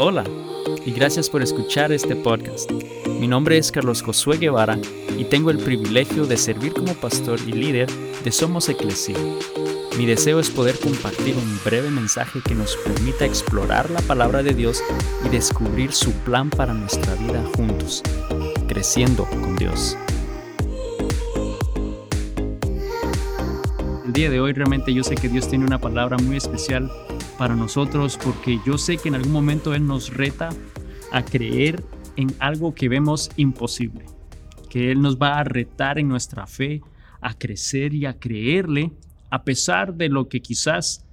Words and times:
Hola 0.00 0.22
y 0.86 0.92
gracias 0.92 1.28
por 1.28 1.42
escuchar 1.42 1.90
este 1.90 2.14
podcast. 2.14 2.70
Mi 3.18 3.26
nombre 3.26 3.58
es 3.58 3.72
Carlos 3.72 4.00
Josué 4.00 4.38
Guevara 4.38 4.78
y 5.18 5.24
tengo 5.24 5.50
el 5.50 5.58
privilegio 5.58 6.24
de 6.24 6.36
servir 6.36 6.72
como 6.72 6.94
pastor 6.94 7.40
y 7.44 7.50
líder 7.50 7.90
de 8.22 8.30
Somos 8.30 8.68
Eclesia. 8.68 9.16
Mi 9.98 10.06
deseo 10.06 10.38
es 10.38 10.50
poder 10.50 10.78
compartir 10.78 11.34
un 11.34 11.58
breve 11.64 11.90
mensaje 11.90 12.38
que 12.46 12.54
nos 12.54 12.76
permita 12.76 13.24
explorar 13.24 13.90
la 13.90 14.00
palabra 14.02 14.44
de 14.44 14.54
Dios 14.54 14.80
y 15.26 15.30
descubrir 15.30 15.92
su 15.92 16.12
plan 16.12 16.48
para 16.48 16.74
nuestra 16.74 17.16
vida 17.16 17.42
juntos, 17.56 18.04
creciendo 18.68 19.24
con 19.24 19.56
Dios. 19.56 19.96
El 24.06 24.12
día 24.12 24.30
de 24.30 24.38
hoy 24.38 24.52
realmente 24.52 24.94
yo 24.94 25.02
sé 25.02 25.16
que 25.16 25.28
Dios 25.28 25.48
tiene 25.48 25.64
una 25.64 25.80
palabra 25.80 26.18
muy 26.18 26.36
especial 26.36 26.88
para 27.38 27.54
nosotros 27.54 28.18
porque 28.22 28.58
yo 28.66 28.76
sé 28.76 28.98
que 28.98 29.08
en 29.08 29.14
algún 29.14 29.32
momento 29.32 29.72
Él 29.72 29.86
nos 29.86 30.12
reta 30.12 30.50
a 31.12 31.24
creer 31.24 31.84
en 32.16 32.34
algo 32.40 32.74
que 32.74 32.88
vemos 32.88 33.30
imposible, 33.36 34.04
que 34.68 34.90
Él 34.90 35.00
nos 35.00 35.16
va 35.16 35.38
a 35.38 35.44
retar 35.44 35.98
en 35.98 36.08
nuestra 36.08 36.46
fe 36.46 36.82
a 37.20 37.34
crecer 37.34 37.94
y 37.94 38.06
a 38.06 38.18
creerle 38.18 38.92
a 39.30 39.44
pesar 39.44 39.94
de 39.94 40.08
lo 40.08 40.28
que 40.28 40.40
quizás 40.40 41.04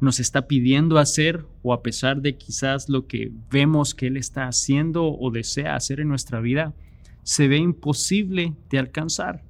nos 0.00 0.20
está 0.20 0.46
pidiendo 0.46 0.98
hacer 0.98 1.44
o 1.62 1.72
a 1.72 1.82
pesar 1.82 2.20
de 2.20 2.36
quizás 2.36 2.88
lo 2.88 3.06
que 3.06 3.32
vemos 3.50 3.94
que 3.94 4.06
Él 4.06 4.16
está 4.16 4.46
haciendo 4.46 5.06
o 5.06 5.30
desea 5.30 5.76
hacer 5.76 6.00
en 6.00 6.08
nuestra 6.08 6.40
vida, 6.40 6.74
se 7.22 7.48
ve 7.48 7.56
imposible 7.56 8.54
de 8.70 8.78
alcanzar. 8.78 9.42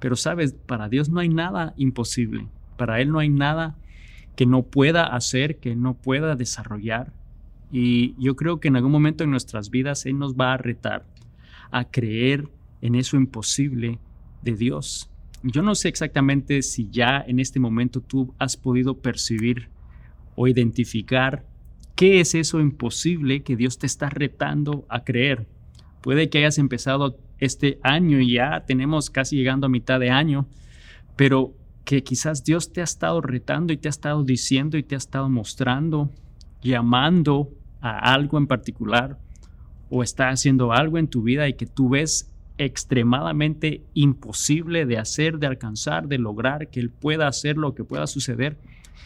Pero 0.00 0.16
sabes, 0.16 0.52
para 0.52 0.88
Dios 0.88 1.08
no 1.08 1.20
hay 1.20 1.28
nada 1.28 1.74
imposible, 1.76 2.46
para 2.76 3.00
Él 3.00 3.10
no 3.10 3.18
hay 3.18 3.30
nada 3.30 3.76
que 4.36 4.46
no 4.46 4.62
pueda 4.62 5.04
hacer, 5.06 5.58
que 5.58 5.74
no 5.74 5.94
pueda 5.94 6.36
desarrollar. 6.36 7.12
Y 7.72 8.14
yo 8.22 8.36
creo 8.36 8.60
que 8.60 8.68
en 8.68 8.76
algún 8.76 8.92
momento 8.92 9.24
en 9.24 9.30
nuestras 9.30 9.70
vidas 9.70 10.06
Él 10.06 10.18
nos 10.18 10.34
va 10.34 10.52
a 10.52 10.56
retar 10.58 11.04
a 11.70 11.84
creer 11.84 12.48
en 12.80 12.94
eso 12.94 13.16
imposible 13.16 13.98
de 14.42 14.52
Dios. 14.52 15.10
Yo 15.42 15.62
no 15.62 15.74
sé 15.74 15.88
exactamente 15.88 16.62
si 16.62 16.88
ya 16.90 17.24
en 17.26 17.40
este 17.40 17.58
momento 17.58 18.00
tú 18.00 18.34
has 18.38 18.56
podido 18.56 18.98
percibir 18.98 19.68
o 20.34 20.46
identificar 20.48 21.44
qué 21.94 22.20
es 22.20 22.34
eso 22.34 22.60
imposible 22.60 23.42
que 23.42 23.56
Dios 23.56 23.78
te 23.78 23.86
está 23.86 24.08
retando 24.08 24.86
a 24.88 25.02
creer. 25.02 25.46
Puede 26.02 26.28
que 26.28 26.38
hayas 26.38 26.58
empezado 26.58 27.18
este 27.38 27.78
año 27.82 28.20
y 28.20 28.32
ya 28.34 28.64
tenemos 28.66 29.10
casi 29.10 29.36
llegando 29.36 29.66
a 29.66 29.70
mitad 29.70 29.98
de 29.98 30.10
año, 30.10 30.46
pero 31.16 31.54
que 31.86 32.02
quizás 32.02 32.42
Dios 32.42 32.72
te 32.72 32.80
ha 32.80 32.84
estado 32.84 33.20
retando 33.20 33.72
y 33.72 33.76
te 33.76 33.88
ha 33.88 33.90
estado 33.90 34.24
diciendo 34.24 34.76
y 34.76 34.82
te 34.82 34.96
ha 34.96 34.98
estado 34.98 35.30
mostrando, 35.30 36.10
llamando 36.60 37.52
a 37.80 38.12
algo 38.12 38.38
en 38.38 38.48
particular, 38.48 39.20
o 39.88 40.02
está 40.02 40.30
haciendo 40.30 40.72
algo 40.72 40.98
en 40.98 41.06
tu 41.06 41.22
vida 41.22 41.48
y 41.48 41.54
que 41.54 41.66
tú 41.66 41.90
ves 41.90 42.28
extremadamente 42.58 43.84
imposible 43.94 44.84
de 44.84 44.98
hacer, 44.98 45.38
de 45.38 45.46
alcanzar, 45.46 46.08
de 46.08 46.18
lograr, 46.18 46.70
que 46.70 46.80
Él 46.80 46.90
pueda 46.90 47.28
hacer 47.28 47.56
lo 47.56 47.72
que 47.76 47.84
pueda 47.84 48.08
suceder. 48.08 48.58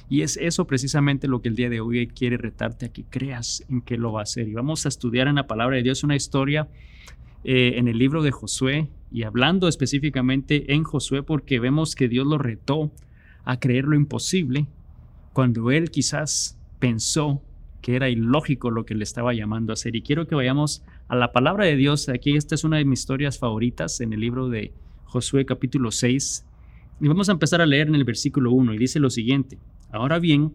Y 0.09 0.23
es 0.23 0.39
eso 0.39 0.67
precisamente 0.67 1.29
lo 1.29 1.43
que 1.43 1.51
el 1.51 1.57
día 1.57 1.69
de 1.69 1.83
hoy 1.83 2.07
quiere 2.07 2.39
retarte 2.39 2.87
a 2.87 2.93
que 2.93 3.05
creas 3.05 3.63
en 3.69 3.83
que 3.83 3.99
lo 3.99 4.13
va 4.13 4.21
a 4.21 4.23
hacer. 4.23 4.49
Y 4.49 4.55
vamos 4.55 4.87
a 4.87 4.89
estudiar 4.89 5.29
en 5.29 5.35
la 5.35 5.47
palabra 5.47 5.77
de 5.77 5.83
Dios 5.83 6.03
una 6.03 6.17
historia 6.17 6.67
eh, 7.45 7.75
en 7.77 7.89
el 7.89 7.99
libro 7.99 8.23
de 8.23 8.31
Josué 8.31 8.89
y 9.11 9.25
hablando 9.25 9.69
específicamente 9.69 10.75
en 10.75 10.85
Josué 10.85 11.23
porque 11.23 11.59
vemos 11.59 11.95
que 11.95 12.09
Dios 12.09 12.27
lo 12.27 12.39
retó 12.39 12.93
a 13.45 13.59
creer 13.59 13.85
lo 13.85 13.97
imposible 13.97 14.67
cuando 15.33 15.71
él 15.71 15.91
quizás 15.91 16.59
pensó 16.79 17.43
que 17.81 17.97
era 17.97 18.09
ilógico 18.09 18.71
lo 18.71 18.85
que 18.85 18.95
le 18.95 19.05
estaba 19.05 19.33
llamando 19.33 19.73
a 19.73 19.75
hacer. 19.75 19.97
Y 19.97 20.03
quiero 20.03 20.27
que 20.27 20.35
vayamos 20.35 20.83
a 21.09 21.17
la 21.17 21.33
palabra 21.33 21.65
de 21.65 21.77
Dios. 21.77 22.09
Aquí 22.09 22.37
esta 22.37 22.55
es 22.55 22.65
una 22.65 22.77
de 22.77 22.85
mis 22.85 23.01
historias 23.01 23.39
favoritas 23.39 24.01
en 24.01 24.13
el 24.13 24.21
libro 24.21 24.49
de 24.49 24.73
Josué 25.05 25.47
capítulo 25.47 25.91
6. 25.91 26.47
Y 27.01 27.09
vamos 27.09 27.29
a 27.29 27.33
empezar 27.33 27.61
a 27.61 27.67
leer 27.67 27.89
en 27.89 27.95
el 27.95 28.05
versículo 28.05 28.53
1 28.53 28.75
y 28.75 28.79
dice 28.79 29.01
lo 29.01 29.09
siguiente. 29.09 29.59
Ahora 29.91 30.19
bien, 30.19 30.53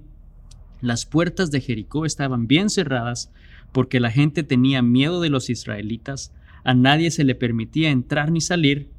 las 0.81 1.05
puertas 1.05 1.49
de 1.51 1.61
Jericó 1.61 2.05
estaban 2.05 2.47
bien 2.47 2.69
cerradas 2.69 3.31
porque 3.71 3.99
la 3.99 4.11
gente 4.11 4.43
tenía 4.43 4.81
miedo 4.81 5.19
de 5.19 5.29
los 5.29 5.49
israelitas 5.49 6.31
a 6.65 6.73
nadie 6.73 7.11
se 7.11 7.23
le 7.23 7.35
permitía 7.35 7.91
entrar 7.91 8.31
ni 8.31 8.41
salir, 8.41 8.89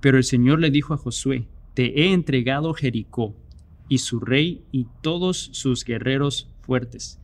pero 0.00 0.16
el 0.16 0.24
Señor 0.24 0.58
le 0.58 0.70
dijo 0.70 0.94
a 0.94 0.96
Josué, 0.96 1.46
Te 1.74 2.00
he 2.00 2.12
entregado 2.14 2.72
Jericó 2.72 3.36
y 3.88 3.98
su 3.98 4.20
rey 4.20 4.64
y 4.72 4.86
todos 5.02 5.50
sus 5.52 5.84
guerreros 5.84 6.48
fuertes. 6.62 7.20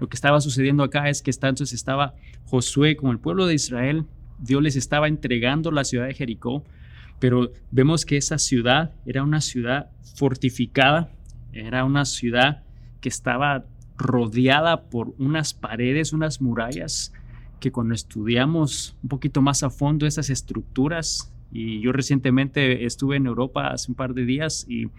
Lo 0.00 0.08
que 0.08 0.16
estaba 0.16 0.40
sucediendo 0.40 0.82
acá 0.82 1.10
es 1.10 1.20
que 1.20 1.30
entonces 1.30 1.74
estaba 1.74 2.14
Josué 2.46 2.96
con 2.96 3.10
el 3.10 3.18
pueblo 3.18 3.46
de 3.46 3.54
Israel, 3.54 4.06
Dios 4.38 4.62
les 4.62 4.76
estaba 4.76 5.08
entregando 5.08 5.70
la 5.70 5.84
ciudad 5.84 6.06
de 6.06 6.14
Jericó, 6.14 6.64
pero 7.20 7.52
vemos 7.70 8.06
que 8.06 8.16
esa 8.16 8.38
ciudad 8.38 8.94
era 9.04 9.22
una 9.22 9.42
ciudad 9.42 9.90
fortificada, 10.16 11.12
era 11.52 11.84
una 11.84 12.06
ciudad 12.06 12.62
que 13.02 13.10
estaba 13.10 13.66
rodeada 13.98 14.88
por 14.88 15.14
unas 15.18 15.52
paredes, 15.52 16.14
unas 16.14 16.40
murallas 16.40 17.12
que 17.64 17.72
cuando 17.72 17.94
estudiamos 17.94 18.94
un 19.02 19.08
poquito 19.08 19.40
más 19.40 19.62
a 19.62 19.70
fondo 19.70 20.06
esas 20.06 20.28
estructuras, 20.28 21.32
y 21.50 21.80
yo 21.80 21.92
recientemente 21.92 22.84
estuve 22.84 23.16
en 23.16 23.24
Europa 23.24 23.68
hace 23.68 23.90
un 23.90 23.94
par 23.94 24.12
de 24.12 24.26
días 24.26 24.66
y, 24.68 24.90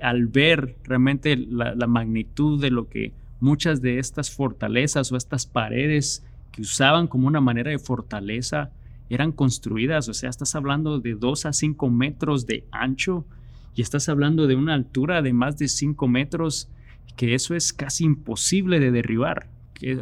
al 0.00 0.26
ver 0.26 0.76
realmente 0.84 1.36
la, 1.36 1.74
la, 1.74 1.86
magnitud 1.86 2.58
de 2.58 2.70
lo 2.70 2.88
que 2.88 3.12
muchas 3.38 3.82
de 3.82 3.98
estas 3.98 4.30
fortalezas 4.30 5.12
o 5.12 5.16
estas 5.18 5.44
paredes 5.44 6.24
que 6.52 6.62
usaban 6.62 7.06
como 7.06 7.26
una 7.26 7.42
manera 7.42 7.70
de 7.70 7.78
fortaleza 7.78 8.70
eran 9.10 9.30
construidas, 9.30 10.08
o 10.08 10.14
sea, 10.14 10.30
estás 10.30 10.54
hablando 10.54 11.00
de 11.00 11.16
2 11.16 11.44
a 11.44 11.52
5 11.52 11.90
metros 11.90 12.46
de 12.46 12.64
ancho 12.70 13.26
y 13.74 13.82
estás 13.82 14.08
hablando 14.08 14.46
de 14.46 14.56
una 14.56 14.72
altura 14.72 15.20
de 15.20 15.34
más 15.34 15.58
de 15.58 15.68
5 15.68 16.08
metros, 16.08 16.70
que 17.16 17.34
eso 17.34 17.54
es 17.54 17.74
casi 17.74 18.04
imposible 18.04 18.80
de 18.80 18.90
derribar 18.90 19.48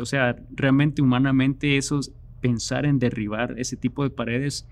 o 0.00 0.06
sea, 0.06 0.36
realmente 0.50 1.02
humanamente 1.02 1.76
eso, 1.76 2.00
pensar 2.40 2.86
en 2.86 2.98
derribar 2.98 3.54
ese 3.58 3.76
tipo 3.76 4.02
de 4.02 4.10
paredes 4.10 4.66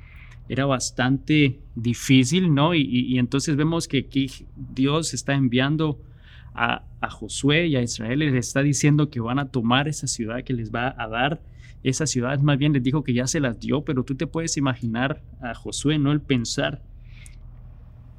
era 0.48 0.66
bastante 0.66 1.60
difícil, 1.74 2.54
¿no? 2.54 2.74
Y, 2.74 3.18
entonces 3.18 3.56
vemos 3.56 3.88
que 3.88 3.98
aquí 3.98 4.30
Dios 4.54 5.14
está 5.14 5.34
enviando 5.34 6.00
a, 6.54 6.82
Josué 7.08 7.68
y 7.68 7.76
a 7.76 7.82
Israel, 7.82 8.18
les 8.18 8.34
está 8.34 8.62
diciendo 8.62 9.10
que 9.10 9.20
van 9.20 9.38
a 9.38 9.48
tomar 9.50 9.86
esa 9.86 10.08
ciudad, 10.08 10.42
que 10.42 10.54
les 10.54 10.72
va 10.72 10.92
a 10.98 11.06
dar 11.06 11.40
esa 11.84 12.04
ciudad, 12.04 12.40
más 12.40 12.58
bien 12.58 12.72
les 12.72 12.82
dijo 12.82 13.04
que 13.04 13.14
ya 13.14 13.28
se 13.28 13.38
las 13.38 13.60
dio, 13.60 13.84
pero 13.84 14.02
tú 14.02 14.16
te 14.16 14.26
puedes 14.26 14.56
imaginar 14.56 15.22
a 15.40 15.54
Josué, 15.54 15.98
¿no? 15.98 16.10
El 16.10 16.20
pensar, 16.20 16.82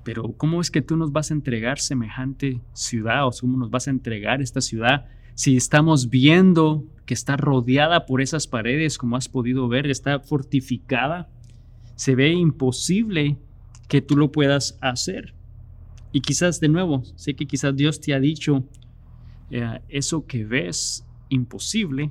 pero 0.05 0.31
¿cómo 0.37 0.61
es 0.61 0.71
que 0.71 0.81
tú 0.81 0.95
nos 0.95 1.11
vas 1.11 1.31
a 1.31 1.33
entregar 1.33 1.79
semejante 1.79 2.61
ciudad 2.71 3.27
o 3.27 3.31
cómo 3.41 3.57
nos 3.57 3.69
vas 3.69 3.89
a 3.89 3.91
entregar 3.91 4.41
esta 4.41 4.61
ciudad 4.61 5.05
si 5.37 5.55
estamos 5.55 6.09
viendo 6.09 6.83
que 7.05 7.13
está 7.13 7.37
rodeada 7.37 8.07
por 8.07 8.21
esas 8.21 8.47
paredes, 8.47 8.97
como 8.97 9.17
has 9.17 9.29
podido 9.29 9.67
ver, 9.67 9.85
está 9.85 10.19
fortificada, 10.19 11.29
se 11.95 12.15
ve 12.15 12.31
imposible 12.31 13.37
que 13.87 14.01
tú 14.01 14.17
lo 14.17 14.31
puedas 14.31 14.79
hacer. 14.81 15.35
Y 16.11 16.21
quizás 16.21 16.59
de 16.59 16.69
nuevo, 16.69 17.03
sé 17.15 17.35
que 17.35 17.45
quizás 17.45 17.75
Dios 17.75 18.01
te 18.01 18.15
ha 18.15 18.19
dicho, 18.19 18.63
eh, 19.51 19.79
eso 19.89 20.25
que 20.25 20.43
ves 20.43 21.05
imposible 21.29 22.09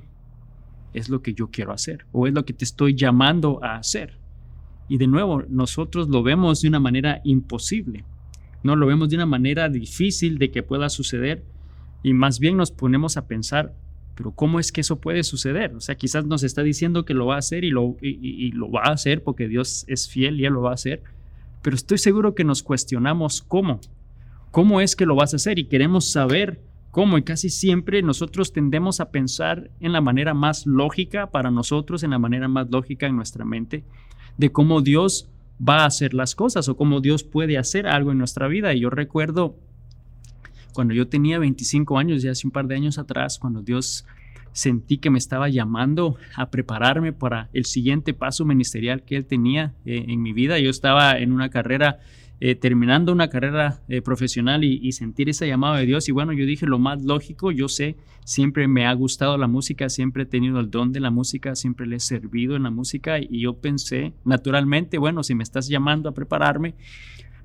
es 0.93 1.09
lo 1.09 1.21
que 1.21 1.33
yo 1.33 1.51
quiero 1.51 1.73
hacer 1.73 2.05
o 2.13 2.27
es 2.27 2.33
lo 2.33 2.45
que 2.45 2.53
te 2.53 2.63
estoy 2.63 2.95
llamando 2.95 3.61
a 3.61 3.75
hacer. 3.75 4.17
Y 4.87 4.99
de 4.99 5.07
nuevo, 5.07 5.43
nosotros 5.49 6.07
lo 6.07 6.23
vemos 6.23 6.61
de 6.61 6.69
una 6.69 6.79
manera 6.79 7.19
imposible, 7.25 8.05
no 8.63 8.77
lo 8.77 8.87
vemos 8.87 9.09
de 9.09 9.17
una 9.17 9.25
manera 9.25 9.67
difícil 9.67 10.37
de 10.37 10.49
que 10.49 10.63
pueda 10.63 10.87
suceder, 10.87 11.43
y 12.03 12.13
más 12.13 12.39
bien 12.39 12.57
nos 12.57 12.71
ponemos 12.71 13.17
a 13.17 13.27
pensar, 13.27 13.73
pero 14.15 14.31
¿cómo 14.31 14.59
es 14.59 14.71
que 14.71 14.81
eso 14.81 14.99
puede 14.99 15.23
suceder? 15.23 15.75
O 15.75 15.79
sea, 15.79 15.95
quizás 15.95 16.25
nos 16.25 16.43
está 16.43 16.63
diciendo 16.63 17.05
que 17.05 17.13
lo 17.13 17.27
va 17.27 17.35
a 17.35 17.39
hacer 17.39 17.63
y 17.63 17.69
lo, 17.69 17.97
y, 18.01 18.51
lo 18.51 18.71
va 18.71 18.81
a 18.85 18.93
hacer 18.93 19.23
porque 19.23 19.47
Dios 19.47 19.85
es 19.87 20.09
fiel 20.09 20.39
y 20.39 20.45
Él 20.45 20.53
lo 20.53 20.61
va 20.61 20.71
a 20.71 20.75
hacer, 20.75 21.03
pero 21.61 21.75
estoy 21.75 21.97
seguro 21.97 22.33
que 22.33 22.43
nos 22.43 22.63
cuestionamos 22.63 23.41
cómo, 23.41 23.79
cómo 24.51 24.81
es 24.81 24.95
que 24.95 25.05
lo 25.05 25.15
vas 25.15 25.33
a 25.33 25.35
hacer 25.35 25.59
y 25.59 25.65
queremos 25.65 26.11
saber 26.11 26.61
cómo 26.91 27.17
y 27.17 27.23
casi 27.23 27.49
siempre 27.49 28.01
nosotros 28.01 28.53
tendemos 28.53 28.99
a 28.99 29.11
pensar 29.11 29.69
en 29.79 29.91
la 29.91 30.01
manera 30.01 30.33
más 30.33 30.65
lógica 30.65 31.29
para 31.29 31.51
nosotros, 31.51 32.01
en 32.01 32.11
la 32.11 32.19
manera 32.19 32.47
más 32.47 32.71
lógica 32.71 33.05
en 33.05 33.15
nuestra 33.15 33.45
mente, 33.45 33.83
de 34.37 34.51
cómo 34.51 34.81
Dios 34.81 35.29
va 35.61 35.83
a 35.83 35.85
hacer 35.85 36.13
las 36.13 36.33
cosas 36.33 36.69
o 36.69 36.77
cómo 36.77 37.01
Dios 37.01 37.23
puede 37.23 37.57
hacer 37.57 37.87
algo 37.87 38.11
en 38.11 38.17
nuestra 38.17 38.47
vida. 38.47 38.73
Y 38.73 38.81
yo 38.81 38.89
recuerdo 38.89 39.57
cuando 40.73 40.93
yo 40.93 41.07
tenía 41.07 41.39
25 41.39 41.97
años, 41.97 42.21
ya 42.21 42.31
hace 42.31 42.47
un 42.47 42.51
par 42.51 42.67
de 42.67 42.75
años 42.75 42.97
atrás, 42.97 43.39
cuando 43.39 43.61
Dios 43.61 44.05
sentí 44.51 44.97
que 44.97 45.09
me 45.09 45.19
estaba 45.19 45.49
llamando 45.49 46.17
a 46.35 46.49
prepararme 46.49 47.13
para 47.13 47.49
el 47.53 47.65
siguiente 47.65 48.13
paso 48.13 48.43
ministerial 48.43 49.03
que 49.03 49.15
Él 49.15 49.25
tenía 49.25 49.73
eh, 49.85 50.05
en 50.07 50.21
mi 50.21 50.33
vida. 50.33 50.57
Yo 50.59 50.69
estaba 50.69 51.17
en 51.19 51.31
una 51.31 51.49
carrera 51.49 51.99
eh, 52.39 52.53
terminando 52.53 53.11
una 53.11 53.29
carrera 53.29 53.81
eh, 53.87 54.03
profesional 54.03 54.63
y, 54.63 54.91
sentir 54.91 55.27
ese 55.27 55.47
llamado 55.47 55.75
de 55.75 55.87
Dios. 55.87 56.07
Y 56.07 56.11
bueno, 56.11 56.33
yo 56.33 56.45
dije 56.45 56.67
lo 56.67 56.77
más 56.77 57.03
lógico, 57.03 57.51
yo 57.51 57.67
sé, 57.67 57.95
siempre 58.25 58.67
me 58.67 58.85
ha 58.85 58.93
gustado 58.93 59.39
la 59.39 59.47
música, 59.47 59.89
siempre 59.89 60.23
he 60.23 60.25
tenido 60.27 60.59
el 60.59 60.69
don 60.69 60.91
de 60.91 60.99
la 60.99 61.09
música, 61.09 61.55
siempre 61.55 61.87
le 61.87 61.95
he 61.95 61.99
servido 61.99 62.55
en 62.55 62.63
la 62.63 62.69
música 62.69 63.17
y 63.19 63.41
yo 63.41 63.55
pensé, 63.55 64.13
naturalmente, 64.23 64.99
bueno, 64.99 65.23
si 65.23 65.33
me 65.33 65.43
estás 65.43 65.67
llamando 65.67 66.09
a 66.09 66.13
prepararme, 66.13 66.75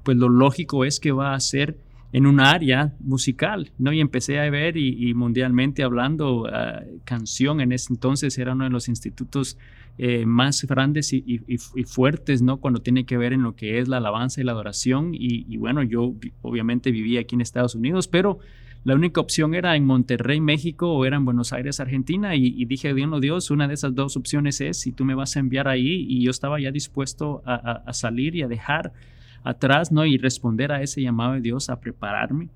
pues 0.02 0.18
lo 0.18 0.28
lógico 0.28 0.84
es 0.84 1.00
que 1.00 1.12
va 1.12 1.34
a 1.34 1.40
ser 1.40 1.78
en 2.12 2.26
un 2.26 2.40
área 2.40 2.92
musical, 3.00 3.70
¿no? 3.78 3.92
Y 3.92 4.00
empecé 4.00 4.38
a 4.38 4.48
ver 4.50 4.76
y, 4.76 5.14
mundialmente 5.14 5.82
hablando, 5.82 6.46
ah, 6.52 6.82
canción 7.04 7.60
en 7.60 7.72
ese 7.72 7.92
entonces 7.92 8.36
era 8.38 8.52
uno 8.52 8.64
de 8.64 8.70
los 8.70 8.88
institutos 8.88 9.56
eh, 9.98 10.24
más 10.24 10.64
grandes 10.64 11.12
y, 11.12 11.40
fuertes, 11.86 12.42
¿no? 12.42 12.58
Cuando 12.58 12.80
tiene 12.80 13.04
que 13.04 13.16
ver 13.16 13.32
en 13.32 13.42
lo 13.42 13.54
que 13.54 13.78
es 13.78 13.88
la 13.88 13.98
alabanza 13.98 14.40
y 14.40 14.44
la 14.44 14.52
adoración. 14.52 15.10
Y, 15.14 15.56
bueno, 15.56 15.82
yo 15.82 16.14
obviamente 16.42 16.90
vivía 16.90 17.20
aquí 17.20 17.34
en 17.34 17.40
Estados 17.40 17.74
Unidos, 17.74 18.08
pero 18.08 18.38
la 18.84 18.94
única 18.94 19.20
opción 19.20 19.54
era 19.54 19.76
en 19.76 19.84
Monterrey, 19.84 20.40
México 20.40 20.92
o 20.92 21.04
era 21.04 21.16
en 21.16 21.24
Buenos 21.24 21.52
Aires, 21.52 21.78
Argentina. 21.78 22.34
Y, 22.34 22.64
dije, 22.64 22.92
Dios, 22.94 23.08
no, 23.08 23.20
Dios, 23.20 23.50
una 23.50 23.68
de 23.68 23.74
esas 23.74 23.94
dos 23.94 24.16
opciones 24.16 24.60
es 24.60 24.80
si 24.80 24.92
tú 24.92 25.04
me 25.04 25.14
vas 25.14 25.36
a 25.36 25.40
enviar 25.40 25.68
ahí. 25.68 26.06
Y 26.08 26.24
yo 26.24 26.30
estaba 26.30 26.58
ya 26.58 26.70
dispuesto 26.70 27.42
a, 27.46 27.92
salir 27.92 28.34
y 28.34 28.42
a 28.42 28.48
dejar 28.48 28.92
atrás, 29.44 29.92
¿no? 29.92 30.04
Y 30.04 30.18
responder 30.18 30.72
a 30.72 30.82
ese 30.82 31.02
llamado 31.02 31.34
de 31.34 31.40
Dios, 31.40 31.70
a 31.70 31.80
prepararme. 31.80 32.48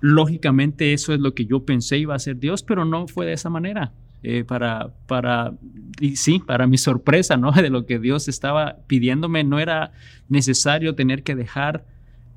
Lógicamente 0.00 0.92
eso 0.92 1.12
es 1.12 1.20
lo 1.20 1.34
que 1.34 1.46
yo 1.46 1.64
pensé 1.64 1.98
iba 1.98 2.14
a 2.14 2.18
ser 2.18 2.38
Dios, 2.38 2.62
pero 2.62 2.84
no 2.84 3.06
fue 3.06 3.26
de 3.26 3.34
esa 3.34 3.50
manera. 3.50 3.92
Eh, 4.22 4.44
para, 4.44 4.92
para, 5.06 5.54
sí, 6.14 6.40
para 6.40 6.66
mi 6.66 6.76
sorpresa, 6.76 7.38
¿no? 7.38 7.52
De 7.62 7.70
lo 7.70 7.86
que 7.86 7.98
Dios 7.98 8.28
estaba 8.28 8.76
pidiéndome, 8.86 9.44
no 9.44 9.58
era 9.58 9.92
necesario 10.28 10.94
tener 10.94 11.22
que 11.22 11.34
dejar 11.34 11.86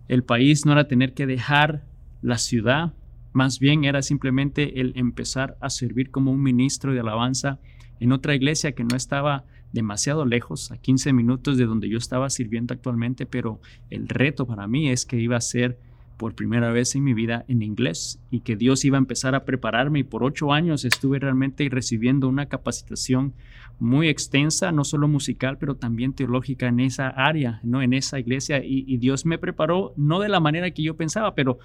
el 0.08 0.24
país, 0.24 0.66
no 0.66 0.72
era 0.72 0.88
tener 0.88 1.14
que 1.14 1.26
dejar 1.26 1.84
la 2.22 2.38
ciudad, 2.38 2.94
más 3.34 3.60
bien 3.60 3.84
era 3.84 4.02
simplemente 4.02 4.80
el 4.80 4.94
empezar 4.96 5.58
a 5.60 5.70
servir 5.70 6.10
como 6.10 6.32
un 6.32 6.42
ministro 6.42 6.94
de 6.94 7.02
alabanza 7.02 7.60
en 8.00 8.12
otra 8.12 8.36
iglesia 8.36 8.74
que 8.74 8.84
no 8.84 8.96
estaba 8.96 9.44
demasiado 9.74 10.26
lejos, 10.26 10.72
a 10.72 10.78
15 10.78 11.12
minutos 11.12 11.58
de 11.58 11.66
donde 11.66 11.90
yo 11.90 11.98
estaba 11.98 12.30
sirviendo 12.30 12.74
actualmente, 12.74 13.26
pero 13.26 13.60
el 13.90 14.08
reto 14.08 14.46
para 14.46 14.68
mí 14.68 14.90
es 14.90 15.06
que 15.06 15.20
iba 15.20 15.36
a 15.36 15.42
ser 15.42 15.78
por 16.18 16.36
primera 16.36 16.72
vez 16.72 16.96
en 16.96 17.04
mi 17.04 17.14
vida 17.14 17.44
en 17.48 17.64
inglés 17.64 18.20
y 18.30 18.42
que 18.42 18.56
Dios 18.56 18.86
iba 18.86 18.98
a 18.98 19.00
empezar 19.00 19.34
a 19.36 19.46
prepararme 19.46 20.00
y 20.00 20.04
por 20.04 20.24
ocho 20.24 20.54
años 20.54 20.86
estuve 20.86 21.20
realmente 21.20 21.68
recibiendo 21.70 22.30
una 22.30 22.46
capacitación 22.46 23.34
muy 23.80 24.08
extensa, 24.08 24.72
no 24.72 24.84
solo 24.84 25.08
musical, 25.08 25.58
pero 25.58 25.76
también 25.76 26.14
teológica 26.14 26.68
en 26.68 26.80
esa 26.80 27.10
área, 27.10 27.60
¿no? 27.64 27.82
en 27.82 27.94
esa 27.94 28.20
iglesia 28.20 28.64
y, 28.64 28.96
Dios 28.98 29.26
me 29.26 29.40
preparó 29.40 29.94
no 29.98 30.20
de 30.20 30.30
la 30.30 30.40
manera 30.40 30.70
que 30.72 30.84
yo 30.84 30.96
pensaba, 30.96 31.34
pero 31.34 31.58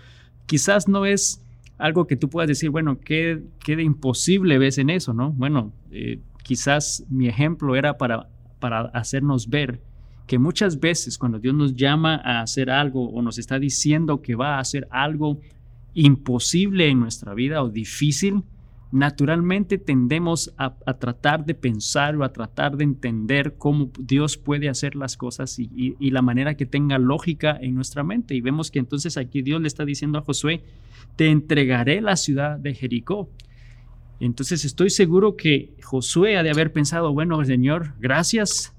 quizás 0.46 0.88
no 0.88 1.04
es 1.04 1.44
algo 1.76 2.06
que 2.06 2.16
tú 2.16 2.30
puedas 2.30 2.48
decir, 2.48 2.70
bueno, 2.70 2.98
¿qué, 2.98 3.42
qué 3.62 3.76
de 3.76 3.82
imposible 3.82 4.58
ves 4.58 4.78
en 4.78 4.88
eso? 4.90 5.12
¿no? 5.12 5.30
Bueno, 5.32 5.72
eh, 5.92 6.20
quizás 6.48 7.04
mi 7.10 7.28
ejemplo 7.28 7.76
era 7.76 7.98
para, 7.98 8.26
para 8.58 8.80
hacernos 8.94 9.50
ver 9.50 9.82
que 10.26 10.38
muchas 10.38 10.80
veces 10.80 11.18
cuando 11.18 11.38
Dios 11.38 11.54
nos 11.54 11.74
llama 11.74 12.22
a 12.24 12.40
hacer 12.40 12.70
algo 12.70 13.10
o 13.10 13.20
nos 13.20 13.36
está 13.36 13.58
diciendo 13.58 14.22
que 14.22 14.34
va 14.34 14.56
a 14.56 14.60
hacer 14.60 14.88
algo 14.90 15.40
imposible 15.92 16.88
en 16.88 17.00
nuestra 17.00 17.34
vida 17.34 17.62
o 17.62 17.68
difícil, 17.68 18.44
naturalmente 18.92 19.76
tendemos 19.76 20.54
a, 20.56 20.72
tratar 20.98 21.44
de 21.44 21.52
pensar 21.52 22.16
o 22.16 22.24
a 22.24 22.32
tratar 22.32 22.78
de 22.78 22.84
entender 22.84 23.56
cómo 23.58 23.90
Dios 23.98 24.38
puede 24.38 24.70
hacer 24.70 24.96
las 24.96 25.18
cosas 25.18 25.58
y, 25.58 25.96
la 26.10 26.22
manera 26.22 26.56
que 26.56 26.64
tenga 26.64 26.96
lógica 26.96 27.58
en 27.60 27.74
nuestra 27.74 28.04
mente. 28.04 28.34
Y 28.34 28.40
vemos 28.40 28.70
que 28.70 28.78
entonces 28.78 29.18
aquí 29.18 29.42
Dios 29.42 29.60
le 29.60 29.68
está 29.68 29.84
diciendo 29.84 30.16
a 30.16 30.22
Josué, 30.22 30.64
te 31.16 31.28
entregaré 31.28 32.00
la 32.00 32.16
ciudad 32.16 32.58
de 32.58 32.74
Jericó. 32.74 33.28
Entonces 34.20 34.64
estoy 34.64 34.90
seguro 34.90 35.36
que 35.36 35.74
Josué 35.82 36.36
ha 36.36 36.42
de 36.42 36.50
haber 36.50 36.72
pensado, 36.72 37.12
bueno, 37.12 37.44
Señor, 37.44 37.94
gracias 38.00 38.74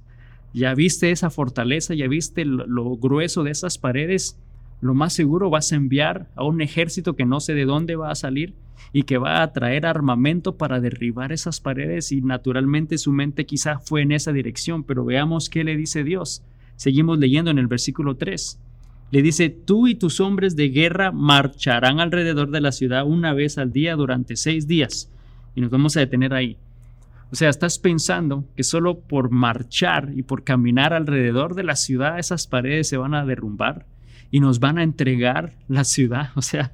ya 0.54 0.74
viste 0.74 1.12
esa 1.12 1.30
fortaleza, 1.30 1.94
ya 1.94 2.08
viste 2.08 2.46
lo, 2.46 2.98
grueso 2.98 3.44
de 3.44 3.52
esas 3.52 3.78
paredes, 3.78 4.38
lo 4.82 4.94
más 4.94 5.14
seguro 5.14 5.50
vas 5.50 5.72
a 5.72 5.76
enviar 5.76 6.30
a 6.36 6.44
un 6.44 6.62
ejército 6.62 7.16
que 7.16 7.26
no 7.26 7.40
sé 7.40 7.54
de 7.54 7.66
dónde 7.66 7.96
va 7.96 8.12
a 8.12 8.16
salir 8.16 8.54
y 8.94 9.04
que 9.04 9.18
va 9.18 9.44
a 9.44 9.54
traer 9.54 9.86
armamento 9.86 10.56
para 10.56 10.80
derribar 10.80 11.32
esas 11.32 11.60
paredes 11.60 12.12
y 12.12 12.22
naturalmente 12.22 12.98
su 12.98 13.12
mente 13.12 13.46
quizá 13.46 13.80
fue 13.80 14.02
en 14.02 14.12
esa 14.12 14.32
dirección, 14.32 14.84
pero 14.84 15.06
veamos 15.06 15.50
qué 15.50 15.64
le 15.64 15.76
dice 15.76 16.04
Dios. 16.04 16.44
Seguimos 16.78 17.20
leyendo 17.20 17.52
en 17.52 17.60
el 17.60 17.68
versículo 17.68 18.16
3. 18.16 18.58
Le 19.12 19.22
dice, 19.22 19.50
tú 19.50 19.88
y 19.88 19.96
tus 19.96 20.22
hombres 20.22 20.56
de 20.56 20.70
guerra 20.70 21.12
marcharán 21.12 22.00
alrededor 22.00 22.52
de 22.52 22.62
la 22.62 22.72
ciudad 22.72 23.06
una 23.06 23.34
vez 23.34 23.58
al 23.58 23.74
día 23.74 23.96
durante 23.96 24.38
seis 24.38 24.66
días. 24.66 25.12
Y 25.56 25.62
nos 25.62 25.70
vamos 25.70 25.96
a 25.98 26.02
detener 26.02 26.34
ahí. 26.34 26.58
O 27.32 27.36
sea, 27.36 27.50
estás 27.50 27.78
pensando 27.78 28.46
que 28.56 28.64
solo 28.64 29.00
por 29.00 29.30
marchar 29.30 30.12
y 30.16 30.24
por 30.24 30.44
caminar 30.44 30.94
alrededor 30.94 31.54
de 31.54 31.64
la 31.64 31.76
ciudad 31.76 32.18
esas 32.18 32.48
paredes 32.48 32.88
se 32.88 32.98
van 32.98 33.14
a 33.14 33.26
derrumbar 33.26 33.86
y 34.32 34.40
nos 34.40 34.60
van 34.60 34.80
a 34.80 34.84
entregar 34.84 35.54
la 35.68 35.84
ciudad. 35.84 36.32
O 36.36 36.42
sea, 36.42 36.72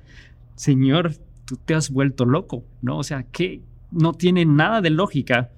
Señor, 0.55 1.15
tú 1.45 1.57
te 1.57 1.73
has 1.73 1.89
vuelto 1.89 2.25
loco, 2.25 2.63
¿no? 2.81 2.97
O 2.97 3.03
sea, 3.03 3.23
que 3.23 3.61
no 3.91 4.13
tiene 4.13 4.45
nada 4.45 4.81
de 4.81 4.89
lógica. 4.89 5.49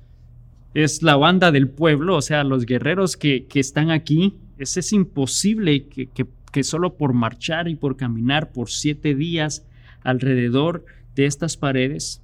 Es 0.73 1.03
la 1.03 1.15
banda 1.15 1.51
del 1.51 1.69
pueblo, 1.69 2.15
o 2.15 2.21
sea, 2.21 2.43
los 2.43 2.65
guerreros 2.65 3.17
que, 3.17 3.45
que 3.45 3.59
están 3.59 3.91
aquí. 3.91 4.35
Es, 4.57 4.77
es 4.77 4.93
imposible 4.93 5.87
que, 5.87 6.07
que, 6.07 6.25
que 6.51 6.63
solo 6.63 6.95
por 6.95 7.13
marchar 7.13 7.67
y 7.67 7.75
por 7.75 7.97
caminar 7.97 8.51
por 8.51 8.69
siete 8.69 9.13
días 9.13 9.65
alrededor 10.03 10.85
de 11.15 11.25
estas 11.25 11.57
paredes. 11.57 12.21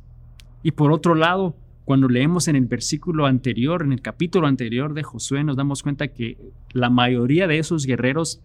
Y 0.63 0.71
por 0.71 0.92
otro 0.92 1.13
lado, 1.13 1.56
cuando 1.86 2.07
leemos 2.07 2.48
en 2.48 2.56
el 2.56 2.65
versículo 2.65 3.25
anterior, 3.25 3.83
en 3.83 3.92
el 3.92 4.01
capítulo 4.01 4.48
anterior 4.48 4.94
de 4.94 5.04
Josué, 5.04 5.44
nos 5.44 5.57
damos 5.57 5.83
cuenta 5.83 6.07
que 6.07 6.38
la 6.71 6.89
mayoría 6.89 7.45
de 7.48 7.60
esos 7.60 7.86
guerreros 7.86 8.42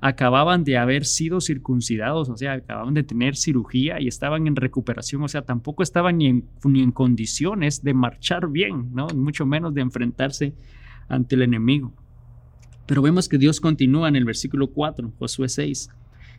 acababan 0.00 0.64
de 0.64 0.78
haber 0.78 1.04
sido 1.04 1.40
circuncidados, 1.40 2.28
o 2.30 2.36
sea, 2.36 2.54
acababan 2.54 2.94
de 2.94 3.02
tener 3.02 3.36
cirugía 3.36 4.00
y 4.00 4.08
estaban 4.08 4.46
en 4.46 4.56
recuperación, 4.56 5.22
o 5.22 5.28
sea, 5.28 5.42
tampoco 5.42 5.82
estaban 5.82 6.18
ni 6.18 6.26
en, 6.26 6.92
condiciones 6.92 7.84
de 7.84 7.94
marchar 7.94 8.48
bien, 8.48 8.94
¿no? 8.94 9.08
mucho 9.08 9.46
menos 9.46 9.74
de 9.74 9.82
enfrentarse 9.82 10.54
ante 11.08 11.34
el 11.34 11.42
enemigo. 11.42 11.92
Pero 12.86 13.02
vemos 13.02 13.28
que 13.28 13.38
Dios 13.38 13.60
continúa 13.60 14.08
en 14.08 14.16
el 14.16 14.24
versículo 14.24 14.68
4, 14.68 15.12
Josué 15.18 15.48
6. 15.48 15.90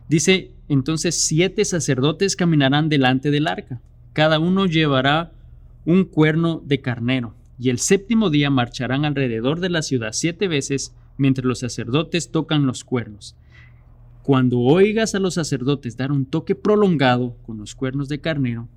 Dice, 0.08 0.50
entonces 0.68 1.14
siete 1.14 1.64
sacerdotes 1.64 2.36
caminarán 2.36 2.88
delante 2.88 3.30
del 3.30 3.46
arca, 3.46 3.80
cada 4.12 4.38
uno 4.38 4.66
llevará 4.66 5.32
un 5.84 6.04
cuerno 6.04 6.62
de 6.64 6.80
carnero, 6.80 7.34
y 7.58 7.70
el 7.70 7.78
séptimo 7.78 8.30
día 8.30 8.50
marcharán 8.50 9.04
alrededor 9.04 9.60
de 9.60 9.70
la 9.70 9.82
ciudad 9.82 10.10
siete 10.12 10.48
veces 10.48 10.94
mientras 11.16 11.44
los 11.44 11.60
sacerdotes 11.60 12.30
tocan 12.30 12.66
los 12.66 12.84
cuernos. 12.84 13.36
Cuando 14.22 14.60
oigas 14.60 15.14
a 15.14 15.18
los 15.18 15.34
sacerdotes 15.34 15.96
dar 15.96 16.12
un 16.12 16.26
toque 16.26 16.54
prolongado 16.54 17.36
con 17.44 17.58
los 17.58 17.74
cuernos 17.74 18.08
de 18.08 18.20
carnero, 18.20 18.68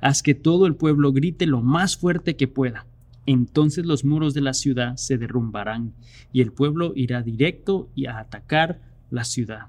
haz 0.00 0.22
que 0.22 0.34
todo 0.34 0.66
el 0.66 0.76
pueblo 0.76 1.12
grite 1.12 1.46
lo 1.46 1.60
más 1.60 1.96
fuerte 1.96 2.36
que 2.36 2.48
pueda. 2.48 2.86
Entonces 3.26 3.86
los 3.86 4.04
muros 4.04 4.34
de 4.34 4.42
la 4.42 4.54
ciudad 4.54 4.96
se 4.96 5.18
derrumbarán 5.18 5.94
y 6.32 6.40
el 6.40 6.52
pueblo 6.52 6.92
irá 6.94 7.22
directo 7.22 7.88
y 7.94 8.06
a 8.06 8.18
atacar 8.18 8.80
la 9.10 9.24
ciudad. 9.24 9.68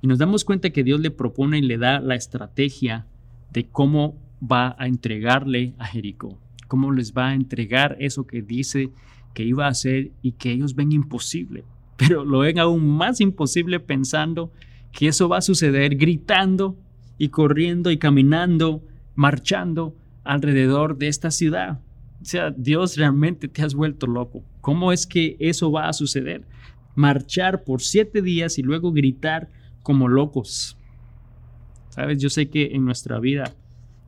Y 0.00 0.06
nos 0.06 0.18
damos 0.18 0.44
cuenta 0.44 0.70
que 0.70 0.84
Dios 0.84 1.00
le 1.00 1.10
propone 1.10 1.58
y 1.58 1.62
le 1.62 1.78
da 1.78 2.00
la 2.00 2.14
estrategia 2.14 3.06
de 3.52 3.68
cómo 3.68 4.16
va 4.42 4.74
a 4.78 4.86
entregarle 4.86 5.74
a 5.78 5.86
Jericó, 5.86 6.38
cómo 6.68 6.90
les 6.92 7.12
va 7.12 7.28
a 7.28 7.34
entregar 7.34 7.96
eso 8.00 8.26
que 8.26 8.42
dice 8.42 8.90
que 9.34 9.44
iba 9.44 9.66
a 9.66 9.70
hacer 9.70 10.12
y 10.20 10.32
que 10.32 10.52
ellos 10.52 10.74
ven 10.74 10.92
imposible, 10.92 11.64
pero 11.96 12.24
lo 12.24 12.40
ven 12.40 12.58
aún 12.58 12.86
más 12.88 13.20
imposible 13.20 13.80
pensando 13.80 14.52
que 14.92 15.08
eso 15.08 15.28
va 15.28 15.38
a 15.38 15.42
suceder 15.42 15.96
gritando 15.96 16.76
y 17.18 17.28
corriendo 17.28 17.90
y 17.90 17.98
caminando, 17.98 18.82
marchando 19.14 19.96
alrededor 20.24 20.98
de 20.98 21.08
esta 21.08 21.30
ciudad. 21.30 21.80
O 22.20 22.24
sea, 22.24 22.50
Dios 22.50 22.96
realmente 22.96 23.48
te 23.48 23.62
has 23.62 23.74
vuelto 23.74 24.06
loco. 24.06 24.44
¿Cómo 24.60 24.92
es 24.92 25.06
que 25.06 25.36
eso 25.40 25.72
va 25.72 25.88
a 25.88 25.92
suceder? 25.92 26.46
Marchar 26.94 27.64
por 27.64 27.80
siete 27.80 28.22
días 28.22 28.58
y 28.58 28.62
luego 28.62 28.92
gritar 28.92 29.50
como 29.82 30.08
locos. 30.08 30.76
Sabes, 31.88 32.18
yo 32.22 32.30
sé 32.30 32.48
que 32.48 32.74
en 32.74 32.84
nuestra 32.84 33.18
vida 33.18 33.52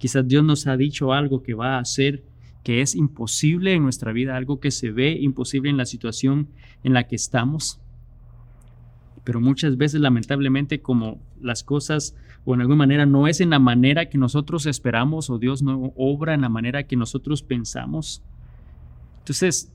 Quizás 0.05 0.29
Dios 0.29 0.45
nos 0.45 0.67
ha 0.67 0.77
dicho 0.77 1.15
algo 1.15 1.43
que 1.43 1.55
va 1.55 1.77
a 1.77 1.79
hacer 1.79 2.23
que 2.63 2.83
es 2.83 2.95
imposible 2.95 3.73
en 3.73 3.83
nuestra 3.83 4.13
vida, 4.13 4.37
algo 4.37 4.61
que 4.61 4.71
se 4.71 4.91
ve 4.91 5.13
imposible 5.19 5.71
en 5.71 5.79
la 5.79 5.87
situación 5.87 6.49
en 6.83 6.93
la 6.93 7.05
que 7.05 7.17
estamos. 7.17 7.81
Pero 9.25 9.41
muchas 9.41 9.79
veces, 9.79 10.03
lamentablemente, 10.03 10.83
como 10.83 11.23
las 11.41 11.65
cosas 11.65 12.15
o 12.45 12.53
en 12.53 12.61
alguna 12.61 12.77
manera 12.77 13.07
no 13.07 13.29
es 13.29 13.41
en 13.41 13.49
la 13.49 13.59
manera 13.59 14.11
que 14.11 14.19
nosotros 14.19 14.67
esperamos 14.67 15.31
o 15.31 15.39
Dios 15.39 15.63
no 15.63 15.95
obra 15.97 16.35
en 16.35 16.43
la 16.43 16.51
manera 16.51 16.83
que 16.83 16.97
nosotros 16.97 17.43
pensamos. 17.43 18.23
Entonces, 19.21 19.73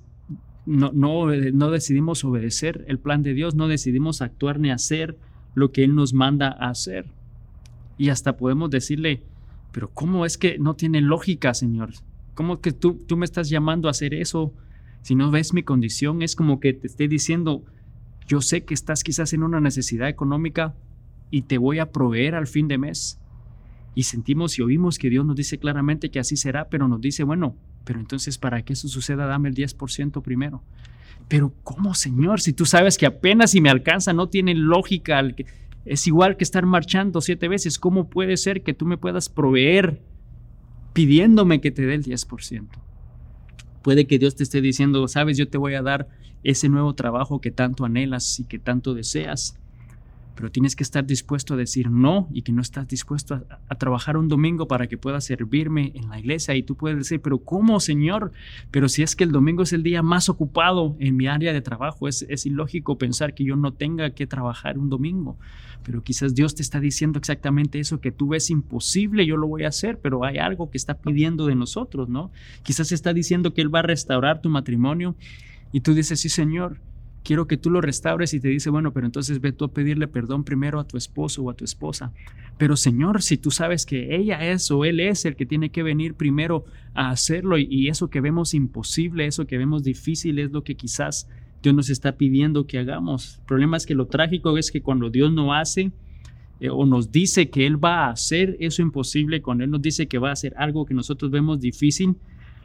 no, 0.68 0.92
no, 0.94 1.26
no 1.26 1.72
decidimos 1.72 2.24
obedecer 2.24 2.86
el 2.88 3.00
plan 3.00 3.24
de 3.24 3.34
Dios, 3.34 3.56
no 3.56 3.68
decidimos 3.68 4.22
actuar 4.22 4.60
ni 4.60 4.70
hacer 4.70 5.18
lo 5.56 5.72
que 5.72 5.84
Él 5.84 5.96
nos 5.96 6.14
manda 6.14 6.50
a 6.50 6.70
hacer. 6.70 7.08
Y 7.98 8.10
hasta 8.10 8.38
podemos 8.38 8.70
decirle, 8.70 9.24
pero 9.72 9.90
¿cómo 9.90 10.26
es 10.26 10.38
que 10.38 10.58
no 10.60 10.76
tiene 10.76 11.02
lógica, 11.02 11.54
Señor? 11.54 11.92
¿Cómo 12.34 12.62
que 12.62 12.72
tú, 12.72 13.04
tú 13.08 13.18
me 13.18 13.26
estás 13.26 13.50
llamando 13.50 13.88
a 13.88 13.92
hacer 13.92 14.14
eso? 14.14 14.54
Si 15.02 15.16
no 15.16 15.32
ves 15.32 15.54
mi 15.54 15.64
condición, 15.64 16.22
es 16.22 16.36
como 16.36 16.60
que 16.60 16.74
te 16.74 16.88
esté 16.88 17.08
diciendo, 17.08 17.64
yo 18.28 18.42
sé 18.42 18.64
que 18.64 18.74
estás 18.74 19.04
quizás 19.04 19.34
en 19.34 19.44
una 19.44 19.60
necesidad 19.60 20.10
económica 20.10 20.76
y 21.32 21.44
te 21.44 21.58
voy 21.58 21.80
a 21.80 21.92
proveer 21.92 22.36
al 22.36 22.48
fin 22.48 22.68
de 22.68 22.78
mes. 22.78 23.20
Y 23.96 24.04
sentimos 24.04 24.58
y 24.58 24.62
oímos 24.62 24.98
que 24.98 25.10
Dios 25.10 25.26
nos 25.26 25.36
dice 25.36 25.58
claramente 25.58 26.12
que 26.12 26.20
así 26.20 26.38
será, 26.38 26.70
pero 26.70 26.88
nos 26.88 27.02
dice, 27.02 27.24
bueno, 27.24 27.56
pero 27.84 28.00
entonces 28.00 28.38
para 28.38 28.62
que 28.64 28.74
eso 28.74 28.88
suceda, 28.88 29.26
dame 29.26 29.50
el 29.50 29.56
10% 29.56 30.22
primero. 30.22 30.64
Pero 31.28 31.54
¿cómo, 31.64 31.94
Señor? 31.94 32.42
Si 32.42 32.54
tú 32.54 32.66
sabes 32.66 32.98
que 32.98 33.06
apenas 33.06 33.52
si 33.52 33.62
me 33.62 33.70
alcanza, 33.70 34.14
no 34.14 34.30
tiene 34.30 34.56
lógica. 34.56 35.22
Es 35.86 36.08
igual 36.08 36.38
que 36.38 36.44
estar 36.44 36.66
marchando 36.66 37.22
siete 37.22 37.48
veces. 37.48 37.80
¿Cómo 37.80 38.10
puede 38.10 38.38
ser 38.38 38.64
que 38.64 38.74
tú 38.74 38.86
me 38.86 38.98
puedas 38.98 39.30
proveer 39.30 40.02
pidiéndome 40.94 41.62
que 41.62 41.72
te 41.72 41.86
dé 41.86 41.96
el 41.96 42.04
10%? 42.04 42.68
Puede 43.82 44.08
que 44.08 44.20
Dios 44.20 44.36
te 44.36 44.44
esté 44.44 44.62
diciendo, 44.62 45.08
sabes, 45.08 45.38
yo 45.38 45.48
te 45.48 45.58
voy 45.58 45.76
a 45.76 45.82
dar 45.82 46.10
ese 46.44 46.70
nuevo 46.70 46.94
trabajo 46.96 47.42
que 47.42 47.52
tanto 47.52 47.86
anhelas 47.86 48.40
y 48.40 48.44
que 48.44 48.60
tanto 48.60 48.94
deseas 48.94 49.58
pero 50.40 50.52
tienes 50.52 50.78
que 50.78 50.84
estar 50.84 51.06
dispuesto 51.06 51.54
a 51.54 51.58
decir 51.58 51.92
no 51.92 52.30
y 52.32 52.44
que 52.44 52.54
no 52.54 52.62
estás 52.62 52.88
dispuesto 52.88 53.46
a, 53.68 53.76
trabajar 53.76 54.16
un 54.16 54.30
domingo 54.30 54.70
para 54.70 54.88
que 54.88 54.98
puedas 54.98 55.26
servirme 55.26 55.92
en 55.96 56.08
la 56.08 56.18
iglesia. 56.18 56.56
Y 56.56 56.64
tú 56.64 56.78
puedes 56.78 56.98
decir, 56.98 57.20
pero 57.20 57.40
¿cómo, 57.40 57.82
Señor? 57.82 58.32
Pero 58.72 58.88
si 58.88 59.04
es 59.04 59.18
que 59.18 59.26
el 59.26 59.34
domingo 59.34 59.64
es 59.64 59.74
el 59.74 59.84
día 59.84 60.02
más 60.02 60.30
ocupado 60.30 60.96
en 61.00 61.18
mi 61.18 61.28
área 61.28 61.52
de 61.52 61.60
trabajo, 61.60 62.08
es, 62.08 62.26
es 62.30 62.46
ilógico 62.46 62.98
pensar 62.98 63.34
que 63.34 63.44
yo 63.44 63.58
no 63.58 63.74
tenga 63.74 64.12
que 64.12 64.28
trabajar 64.28 64.78
un 64.78 64.90
domingo. 64.90 65.38
Pero 65.84 66.04
quizás 66.04 66.36
Dios 66.36 66.56
te 66.56 66.62
está 66.62 66.80
diciendo 66.80 67.20
exactamente 67.20 67.82
eso 67.82 68.00
que 68.00 68.14
tú 68.14 68.30
ves 68.30 68.50
imposible, 68.50 69.26
yo 69.26 69.36
lo 69.36 69.46
voy 69.46 69.66
a 69.66 69.68
hacer, 69.68 70.00
pero 70.00 70.24
hay 70.24 70.38
algo 70.38 70.72
que 70.72 70.78
está 70.78 70.94
pidiendo 70.94 71.48
de 71.48 71.56
nosotros, 71.56 72.08
¿no? 72.08 72.32
Quizás 72.64 72.94
está 72.94 73.12
diciendo 73.12 73.54
que 73.54 73.60
Él 73.60 73.76
va 73.76 73.80
a 73.80 73.82
restaurar 73.82 74.42
tu 74.42 74.48
matrimonio 74.48 75.18
y 75.74 75.82
tú 75.82 75.94
dices, 75.94 76.22
sí, 76.22 76.30
Señor 76.30 76.80
quiero 77.24 77.48
que 77.48 77.58
tú 77.58 77.70
lo 77.70 77.82
restaures 77.82 78.34
y 78.34 78.40
te 78.40 78.48
dice, 78.48 78.70
bueno, 78.70 78.94
pero 78.94 79.06
entonces 79.06 79.42
ve 79.42 79.52
tú 79.52 79.66
a 79.66 79.74
pedirle 79.74 80.08
perdón 80.08 80.44
primero 80.44 80.80
a 80.80 80.88
tu 80.88 80.98
esposo 80.98 81.44
o 81.44 81.50
a 81.50 81.54
tu 81.54 81.66
esposa. 81.66 82.12
Pero 82.58 82.76
Señor, 82.76 83.22
si 83.22 83.38
tú 83.38 83.52
sabes 83.52 83.86
que 83.86 84.16
ella 84.16 84.46
es 84.52 84.70
o 84.72 84.84
él 84.84 85.00
es 85.00 85.26
el 85.26 85.36
que 85.36 85.46
tiene 85.46 85.70
que 85.70 85.84
venir 85.84 86.16
primero 86.16 86.66
a 86.94 87.10
hacerlo 87.10 87.58
y, 87.58 87.88
eso 87.88 88.10
que 88.10 88.22
vemos 88.22 88.54
imposible, 88.54 89.26
eso 89.26 89.48
que 89.48 89.58
vemos 89.58 89.84
difícil 89.84 90.40
es 90.40 90.52
lo 90.52 90.64
que 90.64 90.76
quizás 90.76 91.30
Dios 91.64 91.76
nos 91.76 91.90
está 91.90 92.18
pidiendo 92.18 92.68
que 92.68 92.78
hagamos. 92.78 93.38
El 93.40 93.46
problema 93.46 93.78
es 93.78 93.86
que 93.86 93.96
lo 93.96 94.08
trágico 94.08 94.58
es 94.58 94.72
que 94.72 94.82
cuando 94.82 95.10
Dios 95.10 95.32
no 95.32 95.54
hace 95.54 95.92
eh, 96.60 96.70
o 96.70 96.86
nos 96.86 97.12
dice 97.12 97.50
que 97.50 97.66
Él 97.66 97.84
va 97.84 98.08
a 98.08 98.12
hacer 98.12 98.58
eso 98.60 98.82
imposible, 98.82 99.42
cuando 99.42 99.64
Él 99.64 99.72
nos 99.72 99.82
dice 99.82 100.08
que 100.08 100.18
va 100.18 100.30
a 100.30 100.34
hacer 100.34 100.54
algo 100.58 100.86
que 100.86 100.94
nosotros 100.94 101.32
vemos 101.32 101.62
difícil, 101.62 102.16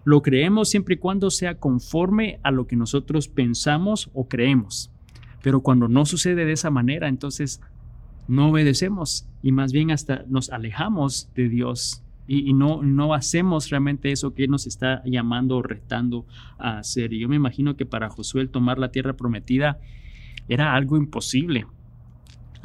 lo 0.04 0.22
creemos 0.22 0.68
siempre 0.68 0.94
y 0.94 0.98
cuando 0.98 1.30
sea 1.30 1.58
conforme 1.58 2.38
a 2.42 2.50
lo 2.50 2.66
que 2.66 2.76
nosotros 2.76 3.28
pensamos 3.28 4.10
o 4.12 4.28
creemos. 4.28 4.90
Pero 5.42 5.60
cuando 5.60 5.88
no 5.88 6.06
sucede 6.06 6.44
de 6.44 6.52
esa 6.52 6.70
manera, 6.70 7.08
entonces 7.08 7.60
no 8.28 8.50
obedecemos 8.50 9.26
y 9.42 9.52
más 9.52 9.72
bien 9.72 9.90
hasta 9.90 10.24
nos 10.28 10.50
alejamos 10.50 11.30
de 11.34 11.48
Dios 11.48 12.02
y, 12.26 12.54
no, 12.54 12.82
no 12.82 13.12
hacemos 13.12 13.68
realmente 13.68 14.10
eso 14.10 14.32
que 14.32 14.48
nos 14.48 14.66
está 14.66 15.02
llamando 15.04 15.58
o 15.58 15.62
retando 15.62 16.26
a 16.58 16.78
hacer. 16.78 17.12
Y 17.12 17.20
yo 17.20 17.28
me 17.28 17.36
imagino 17.36 17.76
que 17.76 17.84
para 17.84 18.08
Josué 18.08 18.46
tomar 18.46 18.78
la 18.78 18.90
tierra 18.90 19.14
prometida 19.14 19.78
era 20.48 20.74
algo 20.74 20.96
imposible 20.96 21.66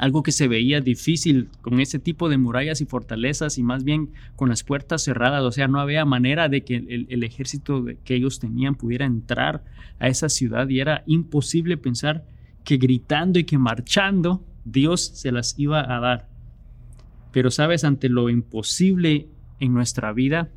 algo 0.00 0.22
que 0.22 0.32
se 0.32 0.48
veía 0.48 0.80
difícil 0.80 1.50
con 1.60 1.78
ese 1.78 1.98
tipo 1.98 2.30
de 2.30 2.38
murallas 2.38 2.80
y 2.80 2.86
fortalezas 2.86 3.58
y 3.58 3.62
más 3.62 3.84
bien 3.84 4.08
con 4.34 4.48
las 4.48 4.64
puertas 4.64 5.02
cerradas, 5.04 5.42
o 5.42 5.52
sea, 5.52 5.68
no 5.68 5.78
había 5.78 6.06
manera 6.06 6.48
de 6.48 6.64
que 6.64 6.76
el, 6.76 7.22
ejército 7.22 7.84
que 8.02 8.14
ellos 8.14 8.40
tenían 8.40 8.76
pudiera 8.76 9.04
entrar 9.04 9.62
a 9.98 10.08
esa 10.08 10.30
ciudad 10.30 10.70
y 10.70 10.80
era 10.80 11.02
imposible 11.04 11.76
pensar 11.76 12.24
que 12.64 12.78
gritando 12.78 13.38
y 13.38 13.44
que 13.44 13.58
marchando 13.58 14.42
Dios 14.64 15.02
se 15.02 15.32
las 15.32 15.58
iba 15.58 15.94
a 15.94 16.00
dar. 16.00 16.28
Pero 17.30 17.50
sabes, 17.50 17.84
ante 17.84 18.08
lo 18.08 18.30
imposible 18.30 19.28
en 19.60 19.74
nuestra 19.74 20.14
vida, 20.14 20.48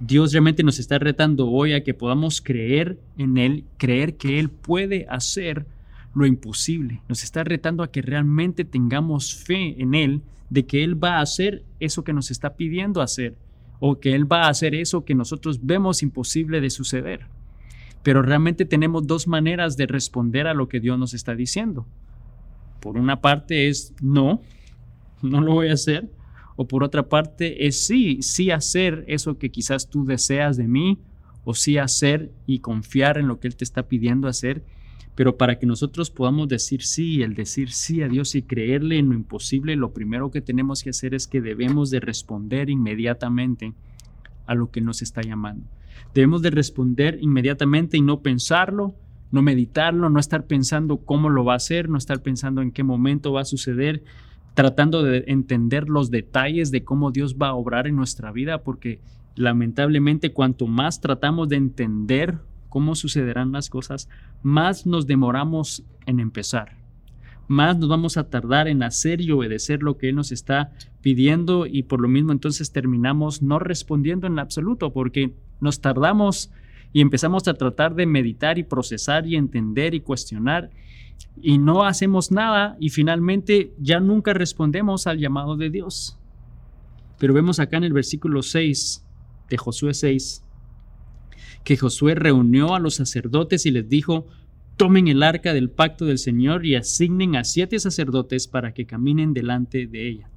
Dios 0.00 0.32
realmente 0.32 0.64
nos 0.64 0.80
está 0.80 0.98
retando 0.98 1.48
hoy 1.48 1.74
a 1.74 1.84
que 1.84 1.94
podamos 1.94 2.40
creer 2.40 2.98
en 3.16 3.38
Él, 3.38 3.64
creer 3.76 4.16
que 4.16 4.40
Él 4.40 4.50
puede 4.50 5.06
hacer 5.08 5.66
lo 6.14 6.26
imposible. 6.26 7.02
Nos 7.08 7.22
está 7.22 7.44
retando 7.44 7.82
a 7.82 7.90
que 7.90 8.02
realmente 8.02 8.64
tengamos 8.64 9.34
fe 9.34 9.80
en 9.80 9.94
Él, 9.94 10.22
de 10.48 10.66
que 10.66 10.82
Él 10.82 11.02
va 11.02 11.18
a 11.18 11.20
hacer 11.20 11.64
eso 11.78 12.04
que 12.04 12.12
nos 12.12 12.30
está 12.30 12.56
pidiendo 12.56 13.00
hacer, 13.00 13.36
o 13.78 14.00
que 14.00 14.14
Él 14.14 14.30
va 14.30 14.44
a 14.44 14.48
hacer 14.48 14.74
eso 14.74 15.04
que 15.04 15.14
nosotros 15.14 15.64
vemos 15.64 16.02
imposible 16.02 16.60
de 16.60 16.70
suceder. 16.70 17.26
Pero 18.02 18.22
realmente 18.22 18.64
tenemos 18.64 19.06
dos 19.06 19.28
maneras 19.28 19.76
de 19.76 19.86
responder 19.86 20.46
a 20.46 20.54
lo 20.54 20.68
que 20.68 20.80
Dios 20.80 20.98
nos 20.98 21.14
está 21.14 21.34
diciendo. 21.34 21.86
Por 22.80 22.96
una 22.96 23.20
parte 23.20 23.68
es 23.68 23.94
no, 24.00 24.42
no 25.22 25.40
lo 25.40 25.54
voy 25.54 25.68
a 25.68 25.74
hacer. 25.74 26.10
O 26.56 26.66
por 26.66 26.82
otra 26.82 27.08
parte 27.08 27.66
es 27.66 27.86
sí, 27.86 28.20
sí 28.22 28.50
hacer 28.50 29.04
eso 29.06 29.38
que 29.38 29.50
quizás 29.50 29.88
tú 29.88 30.04
deseas 30.04 30.56
de 30.56 30.68
mí, 30.68 30.98
o 31.44 31.54
sí 31.54 31.78
hacer 31.78 32.32
y 32.46 32.58
confiar 32.58 33.16
en 33.16 33.28
lo 33.28 33.40
que 33.40 33.48
Él 33.48 33.56
te 33.56 33.64
está 33.64 33.88
pidiendo 33.88 34.28
hacer 34.28 34.62
pero 35.20 35.36
para 35.36 35.58
que 35.58 35.66
nosotros 35.66 36.10
podamos 36.10 36.48
decir 36.48 36.82
sí, 36.82 37.20
el 37.20 37.34
decir 37.34 37.72
sí 37.72 38.00
a 38.00 38.08
Dios 38.08 38.34
y 38.34 38.40
creerle 38.40 38.96
en 38.96 39.10
lo 39.10 39.14
imposible, 39.14 39.76
lo 39.76 39.92
primero 39.92 40.30
que 40.30 40.40
tenemos 40.40 40.82
que 40.82 40.88
hacer 40.88 41.12
es 41.12 41.26
que 41.26 41.42
debemos 41.42 41.90
de 41.90 42.00
responder 42.00 42.70
inmediatamente 42.70 43.74
a 44.46 44.54
lo 44.54 44.70
que 44.70 44.80
nos 44.80 45.02
está 45.02 45.20
llamando. 45.20 45.66
Debemos 46.14 46.40
de 46.40 46.48
responder 46.48 47.18
inmediatamente 47.20 47.98
y 47.98 48.00
no 48.00 48.22
pensarlo, 48.22 48.94
no 49.30 49.42
meditarlo, 49.42 50.08
no 50.08 50.18
estar 50.18 50.46
pensando 50.46 50.96
cómo 50.96 51.28
lo 51.28 51.44
va 51.44 51.52
a 51.52 51.56
hacer, 51.56 51.90
no 51.90 51.98
estar 51.98 52.22
pensando 52.22 52.62
en 52.62 52.72
qué 52.72 52.82
momento 52.82 53.30
va 53.30 53.42
a 53.42 53.44
suceder, 53.44 54.02
tratando 54.54 55.02
de 55.02 55.24
entender 55.26 55.90
los 55.90 56.10
detalles 56.10 56.70
de 56.70 56.82
cómo 56.82 57.10
Dios 57.10 57.36
va 57.36 57.48
a 57.48 57.54
obrar 57.56 57.86
en 57.86 57.94
nuestra 57.94 58.32
vida, 58.32 58.62
porque 58.62 59.00
lamentablemente 59.36 60.32
cuanto 60.32 60.66
más 60.66 61.02
tratamos 61.02 61.50
de 61.50 61.56
entender 61.56 62.38
cómo 62.70 62.94
sucederán 62.94 63.52
las 63.52 63.68
cosas, 63.68 64.08
más 64.42 64.86
nos 64.86 65.06
demoramos 65.06 65.84
en 66.06 66.20
empezar. 66.20 66.78
Más 67.46 67.76
nos 67.76 67.88
vamos 67.88 68.16
a 68.16 68.30
tardar 68.30 68.68
en 68.68 68.82
hacer 68.82 69.20
y 69.20 69.32
obedecer 69.32 69.82
lo 69.82 69.98
que 69.98 70.08
Él 70.08 70.14
nos 70.14 70.32
está 70.32 70.72
pidiendo 71.02 71.66
y 71.66 71.82
por 71.82 72.00
lo 72.00 72.08
mismo 72.08 72.32
entonces 72.32 72.72
terminamos 72.72 73.42
no 73.42 73.58
respondiendo 73.58 74.26
en 74.26 74.38
absoluto 74.38 74.92
porque 74.92 75.34
nos 75.60 75.80
tardamos 75.80 76.50
y 76.92 77.00
empezamos 77.00 77.46
a 77.48 77.54
tratar 77.54 77.94
de 77.94 78.06
meditar 78.06 78.58
y 78.58 78.62
procesar 78.62 79.26
y 79.26 79.36
entender 79.36 79.94
y 79.94 80.00
cuestionar 80.00 80.70
y 81.42 81.58
no 81.58 81.84
hacemos 81.84 82.30
nada 82.30 82.76
y 82.80 82.90
finalmente 82.90 83.74
ya 83.78 84.00
nunca 84.00 84.32
respondemos 84.32 85.06
al 85.06 85.18
llamado 85.18 85.56
de 85.56 85.70
Dios. 85.70 86.18
Pero 87.18 87.34
vemos 87.34 87.60
acá 87.60 87.76
en 87.76 87.84
el 87.84 87.92
versículo 87.92 88.42
6 88.42 89.04
de 89.48 89.56
Josué 89.56 89.94
6, 89.94 90.44
que 91.64 91.76
Josué 91.76 92.14
reunió 92.14 92.74
a 92.74 92.80
los 92.80 92.94
sacerdotes 92.96 93.66
y 93.66 93.70
les 93.70 93.88
dijo, 93.88 94.26
tomen 94.76 95.08
el 95.08 95.22
arca 95.22 95.52
del 95.52 95.70
pacto 95.70 96.06
del 96.06 96.18
Señor 96.18 96.64
y 96.64 96.74
asignen 96.74 97.36
a 97.36 97.44
siete 97.44 97.78
sacerdotes 97.78 98.48
para 98.48 98.72
que 98.72 98.86
caminen 98.86 99.34
delante 99.34 99.86
de 99.86 100.08
ella. 100.08 100.30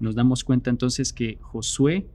Nos 0.00 0.14
damos 0.14 0.42
cuenta 0.42 0.70
entonces 0.70 1.12
que 1.12 1.38
Josué 1.40 2.06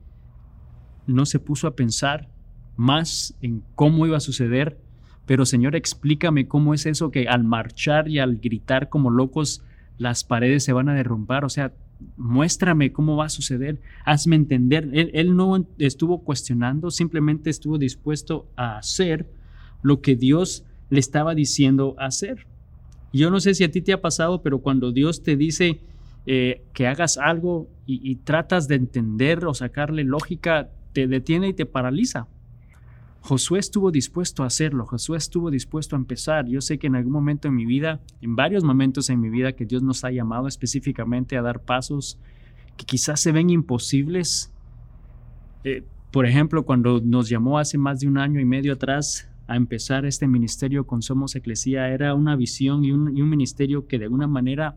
no 1.06 1.26
se 1.26 1.40
puso 1.40 1.68
a 1.68 1.76
pensar 1.76 2.28
más 2.76 3.36
en 3.42 3.64
cómo 3.76 4.06
iba 4.06 4.18
a 4.18 4.22
suceder, 4.22 4.80
pero 5.26 5.46
Señor, 5.46 5.76
explícame 5.76 6.48
cómo 6.48 6.74
es 6.74 6.86
eso 6.86 7.12
que 7.12 7.28
al 7.28 7.44
marchar 7.44 8.08
y 8.08 8.20
al 8.20 8.38
gritar 8.38 8.90
como 8.90 9.12
locos 9.12 9.64
las 9.98 10.24
paredes 10.24 10.64
se 10.64 10.74
van 10.74 10.90
a 10.90 10.96
derrumbar. 10.96 11.46
O 11.46 11.50
sea, 11.50 11.74
muéstrame 12.18 12.92
cómo 12.92 13.16
va 13.16 13.26
a 13.26 13.30
suceder, 13.30 13.82
hazme 14.06 14.36
entender. 14.36 14.90
Él, 14.94 15.36
no 15.36 15.66
estuvo 15.78 16.24
cuestionando, 16.24 16.92
simplemente 16.92 17.50
estuvo 17.50 17.78
dispuesto 17.78 18.48
a 18.56 18.78
hacer 18.78 19.28
lo 19.82 20.02
que 20.02 20.16
Dios 20.16 20.66
le 20.90 21.00
estaba 21.00 21.36
diciendo 21.36 21.96
hacer. 21.98 22.48
Yo 23.12 23.32
no 23.32 23.40
sé 23.40 23.54
si 23.54 23.64
a 23.64 23.72
ti 23.72 23.82
te 23.82 23.94
ha 23.94 24.02
pasado, 24.02 24.42
pero 24.42 24.60
cuando 24.60 24.92
Dios 24.92 25.24
te 25.24 25.36
dice 25.36 25.82
eh, 26.26 26.64
que 26.74 26.88
hagas 26.88 27.18
algo 27.18 27.70
y 27.86 28.18
tratas 28.18 28.68
de 28.68 28.76
entender 28.76 29.46
o 29.46 29.56
sacarle 29.56 30.04
lógica, 30.04 30.70
te 30.94 31.08
detiene 31.08 31.48
y 31.48 31.54
te 31.54 31.66
paraliza. 31.66 32.28
Josué 33.22 33.60
estuvo 33.60 33.92
dispuesto 33.92 34.44
a 34.44 34.48
hacerlo, 34.48 34.86
Josué 34.86 35.18
estuvo 35.18 35.52
dispuesto 35.52 35.96
a 35.96 36.00
empezar. 36.00 36.48
Yo 36.48 36.62
sé 36.62 36.80
que 36.80 36.88
en 36.88 36.96
algún 36.96 37.14
momento 37.14 37.48
en 37.48 37.56
mi 37.56 37.66
vida, 37.66 38.00
en 38.22 38.36
varios 38.36 38.64
momentos 38.64 39.10
en 39.10 39.20
mi 39.20 39.30
vida 39.30 39.54
que 39.54 39.66
Dios 39.66 39.84
nos 39.84 40.04
ha 40.04 40.12
llamado 40.12 40.48
específicamente 40.48 41.38
a 41.38 41.42
dar 41.42 41.62
pasos 41.62 42.18
que 42.78 42.86
quizás 42.86 43.20
se 43.20 43.32
ven 43.32 43.50
imposibles. 43.50 44.52
Eh, 45.64 45.84
por 46.12 46.26
ejemplo, 46.26 46.64
cuando 46.64 47.02
nos 47.02 47.30
llamó 47.30 47.60
hace 47.60 47.78
más 47.78 48.00
de 48.00 48.08
un 48.08 48.18
año 48.18 48.40
y 48.40 48.46
medio 48.46 48.74
atrás 48.74 49.30
a 49.48 49.56
empezar 49.56 50.06
este 50.06 50.28
ministerio 50.28 50.88
con 50.88 51.02
Somos 51.02 51.36
Eclesía 51.36 51.90
era 51.90 52.14
una 52.14 52.36
visión 52.36 52.86
y 52.86 52.92
un, 52.92 53.18
y 53.18 53.22
un 53.22 53.30
ministerio 53.30 53.88
que 53.88 54.00
de 54.00 54.06
alguna 54.06 54.28
manera 54.28 54.76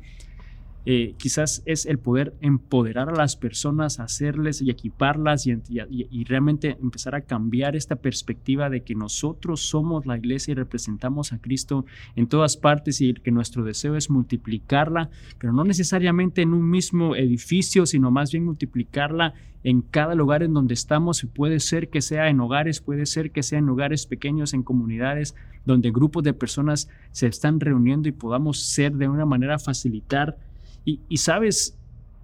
eh, 0.84 1.14
quizás 1.16 1.62
es 1.64 1.86
el 1.86 1.98
poder 1.98 2.34
empoderar 2.40 3.08
a 3.08 3.14
las 3.14 3.36
personas, 3.36 4.00
hacerles 4.00 4.60
y 4.60 4.70
equiparlas 4.70 5.46
y, 5.46 5.56
y, 5.68 6.24
realmente 6.24 6.76
empezar 6.82 7.14
a 7.14 7.20
cambiar 7.20 7.76
esta 7.76 7.96
perspectiva 7.96 8.68
de 8.68 8.82
que 8.82 8.96
nosotros 8.96 9.60
somos 9.60 10.06
la 10.06 10.16
iglesia 10.16 10.52
y 10.52 10.54
representamos 10.56 11.32
a 11.32 11.38
Cristo 11.38 11.86
en 12.16 12.26
todas 12.26 12.56
partes 12.56 13.00
y 13.00 13.14
que 13.14 13.30
nuestro 13.30 13.62
deseo 13.64 13.96
es 13.96 14.10
multiplicarla, 14.10 15.10
pero 15.38 15.52
no 15.52 15.62
necesariamente 15.62 16.42
en 16.42 16.52
un 16.52 16.68
mismo 16.68 17.14
edificio, 17.14 17.86
sino 17.86 18.10
más 18.10 18.32
bien 18.32 18.44
multiplicarla 18.44 19.34
en 19.64 19.82
cada 19.82 20.16
lugar 20.16 20.42
en 20.42 20.52
donde 20.52 20.74
estamos. 20.74 21.24
Puede 21.32 21.60
ser 21.60 21.90
que 21.90 22.00
sea 22.00 22.28
en 22.28 22.40
hogares, 22.40 22.80
puede 22.80 23.06
ser 23.06 23.30
que 23.30 23.44
sea 23.44 23.60
en 23.60 23.66
lugares 23.66 24.06
pequeños, 24.06 24.52
en 24.52 24.64
comunidades 24.64 25.36
donde 25.64 25.92
grupos 25.92 26.24
de 26.24 26.34
personas 26.34 26.88
se 27.12 27.28
están 27.28 27.60
reuniendo 27.60 28.08
y 28.08 28.12
podamos 28.12 28.60
ser 28.60 28.94
de 28.94 29.08
una 29.08 29.24
manera 29.24 29.60
facilitar 29.60 30.36
y, 30.84 31.16
sabes, 31.18 31.78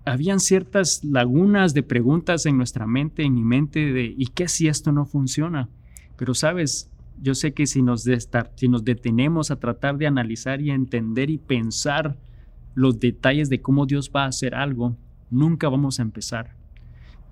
habían 0.04 0.40
ciertas 0.40 1.04
lagunas 1.04 1.74
de 1.74 1.82
preguntas 1.82 2.46
en 2.46 2.56
nuestra 2.56 2.86
mente, 2.86 3.22
en 3.22 3.34
mi 3.34 3.44
mente, 3.44 3.92
de 3.92 4.14
¿y 4.16 4.26
qué 4.26 4.48
si 4.48 4.68
esto 4.68 4.90
no 4.90 5.06
funciona? 5.06 5.68
Pero 6.16 6.34
sabes, 6.34 6.90
yo 7.22 7.34
sé 7.34 7.52
que 7.52 7.66
si 7.66 7.82
nos, 7.82 8.04
si 8.56 8.68
nos 8.68 8.84
detenemos 8.84 9.50
a 9.50 9.56
tratar 9.56 9.96
de 9.96 10.06
analizar 10.06 10.60
y 10.60 10.70
entender 10.70 11.30
y 11.30 11.38
pensar 11.38 12.16
los 12.74 12.98
detalles 12.98 13.48
de 13.48 13.60
cómo 13.60 13.86
Dios 13.86 14.10
va 14.14 14.24
a 14.24 14.28
hacer 14.28 14.54
algo, 14.54 14.96
nunca 15.30 15.68
vamos 15.68 15.98
a 15.98 16.02
empezar. 16.02 16.54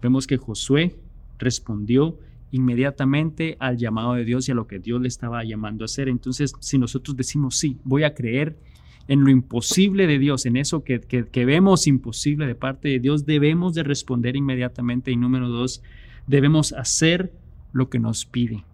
Vemos 0.02 0.26
que 0.26 0.36
Josué 0.36 0.96
respondió 1.38 2.18
inmediatamente 2.50 3.56
al 3.58 3.76
llamado 3.76 4.14
de 4.14 4.24
Dios 4.24 4.48
y 4.48 4.52
a 4.52 4.54
lo 4.54 4.66
que 4.66 4.78
Dios 4.78 5.00
le 5.00 5.08
estaba 5.08 5.42
llamando 5.44 5.84
a 5.84 5.86
hacer. 5.86 6.08
Entonces, 6.08 6.52
si 6.60 6.78
nosotros 6.78 7.16
decimos, 7.16 7.56
sí, 7.56 7.78
voy 7.84 8.04
a 8.04 8.14
creer 8.14 8.58
en 9.08 9.22
lo 9.22 9.30
imposible 9.30 10.06
de 10.06 10.18
Dios, 10.18 10.46
en 10.46 10.56
eso 10.56 10.82
que, 10.82 10.98
vemos 11.44 11.86
imposible 11.86 12.46
de 12.46 12.54
parte 12.54 12.88
de 12.88 12.98
Dios, 12.98 13.24
debemos 13.24 13.74
de 13.74 13.84
responder 13.84 14.36
inmediatamente. 14.36 15.10
Y 15.12 15.16
número 15.16 15.48
dos, 15.48 15.82
debemos 16.26 16.72
hacer 16.72 17.32
lo 17.72 17.88
que 17.88 17.98
nos 17.98 18.26
pide. 18.26 18.64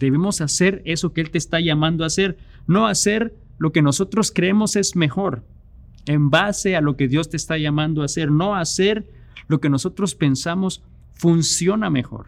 Debemos 0.00 0.40
hacer 0.40 0.82
eso 0.84 1.12
que 1.12 1.20
Él 1.20 1.30
te 1.30 1.38
está 1.38 1.60
llamando 1.60 2.02
a 2.02 2.08
hacer, 2.08 2.36
no 2.66 2.86
hacer 2.86 3.34
lo 3.58 3.70
que 3.70 3.82
nosotros 3.82 4.32
creemos 4.34 4.74
es 4.74 4.96
mejor, 4.96 5.44
en 6.06 6.30
base 6.30 6.74
a 6.74 6.80
lo 6.80 6.96
que 6.96 7.06
Dios 7.06 7.28
te 7.28 7.36
está 7.36 7.56
llamando 7.56 8.02
a 8.02 8.06
hacer, 8.06 8.32
no 8.32 8.56
hacer 8.56 9.06
lo 9.46 9.60
que 9.60 9.70
nosotros 9.70 10.16
pensamos 10.16 10.82
funciona 11.12 11.88
mejor, 11.88 12.26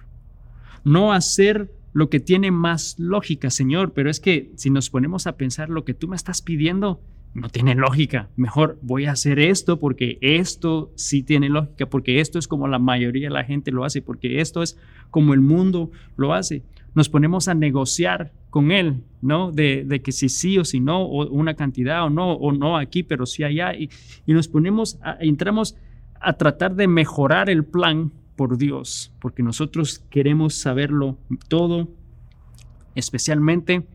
no 0.84 1.12
hacer 1.12 1.72
lo 1.92 2.10
que 2.10 2.20
tiene 2.20 2.52
más 2.52 2.96
lógica, 2.98 3.50
Señor, 3.50 3.92
pero 3.92 4.10
es 4.10 4.20
que 4.20 4.52
si 4.54 4.70
nos 4.70 4.90
ponemos 4.90 5.26
a 5.26 5.36
pensar 5.36 5.70
lo 5.70 5.84
que 5.84 5.94
tú 5.94 6.06
me 6.06 6.16
estás 6.16 6.42
pidiendo, 6.42 7.00
no 7.34 7.48
tiene 7.48 7.74
lógica. 7.74 8.28
Mejor 8.36 8.78
voy 8.80 9.06
a 9.06 9.12
hacer 9.12 9.40
esto 9.40 9.78
porque 9.78 10.18
esto 10.20 10.92
sí 10.94 11.22
tiene 11.24 11.48
lógica, 11.48 11.86
porque 11.86 12.20
esto 12.20 12.38
es 12.38 12.46
como 12.46 12.68
la 12.68 12.78
mayoría 12.78 13.28
de 13.28 13.34
la 13.34 13.44
gente 13.44 13.72
lo 13.72 13.84
hace, 13.84 14.00
porque 14.00 14.40
esto 14.40 14.62
es 14.62 14.78
como 15.10 15.34
el 15.34 15.40
mundo 15.40 15.90
lo 16.16 16.32
hace. 16.32 16.62
Nos 16.94 17.08
ponemos 17.08 17.48
a 17.48 17.54
negociar 17.54 18.32
con 18.50 18.70
él, 18.70 19.02
¿no? 19.20 19.50
De, 19.50 20.00
que 20.04 20.12
si 20.12 20.28
sí 20.28 20.58
o 20.58 20.64
si 20.64 20.78
no, 20.78 21.02
o 21.02 21.28
una 21.28 21.54
cantidad 21.54 22.04
o 22.04 22.10
no, 22.10 22.34
o 22.34 22.52
no 22.52 22.76
aquí, 22.78 23.02
pero 23.02 23.26
sí 23.26 23.42
allá. 23.42 23.74
Y, 23.74 23.90
nos 24.28 24.46
ponemos, 24.46 25.00
entramos 25.18 25.76
a 26.20 26.34
tratar 26.34 26.76
de 26.76 26.86
mejorar 26.86 27.50
el 27.50 27.64
plan 27.64 28.12
por 28.36 28.58
Dios, 28.58 29.12
porque 29.18 29.42
nosotros 29.42 30.04
queremos 30.08 30.54
saberlo 30.54 31.18
todo, 31.48 31.88
especialmente 32.94 33.86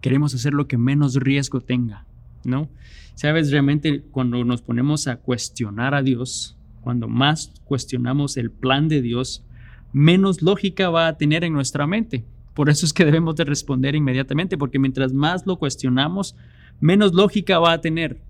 queremos 0.00 0.32
hacer 0.34 0.54
lo 0.54 0.68
que 0.68 0.78
menos 0.78 1.16
riesgo 1.16 1.60
tenga. 1.60 2.06
¿No? 2.46 2.68
Sabes, 3.14 3.50
realmente 3.50 4.02
cuando 4.10 4.44
nos 4.44 4.62
ponemos 4.62 5.06
a 5.06 5.16
cuestionar 5.16 5.94
a 5.94 6.02
Dios, 6.02 6.56
cuando 6.80 7.08
más 7.08 7.52
cuestionamos 7.64 8.36
el 8.36 8.50
plan 8.50 8.88
de 8.88 9.00
Dios, 9.00 9.44
menos 9.92 10.42
lógica 10.42 10.90
va 10.90 11.06
a 11.06 11.16
tener 11.16 11.44
en 11.44 11.52
nuestra 11.52 11.86
mente. 11.86 12.24
Por 12.52 12.68
eso 12.68 12.86
es 12.86 12.92
que 12.92 13.04
debemos 13.04 13.36
de 13.36 13.44
responder 13.44 13.94
inmediatamente, 13.94 14.58
porque 14.58 14.78
mientras 14.78 15.12
más 15.12 15.46
lo 15.46 15.56
cuestionamos, 15.56 16.36
menos 16.80 17.14
lógica 17.14 17.58
va 17.58 17.72
a 17.72 17.80
tener. 17.80 18.20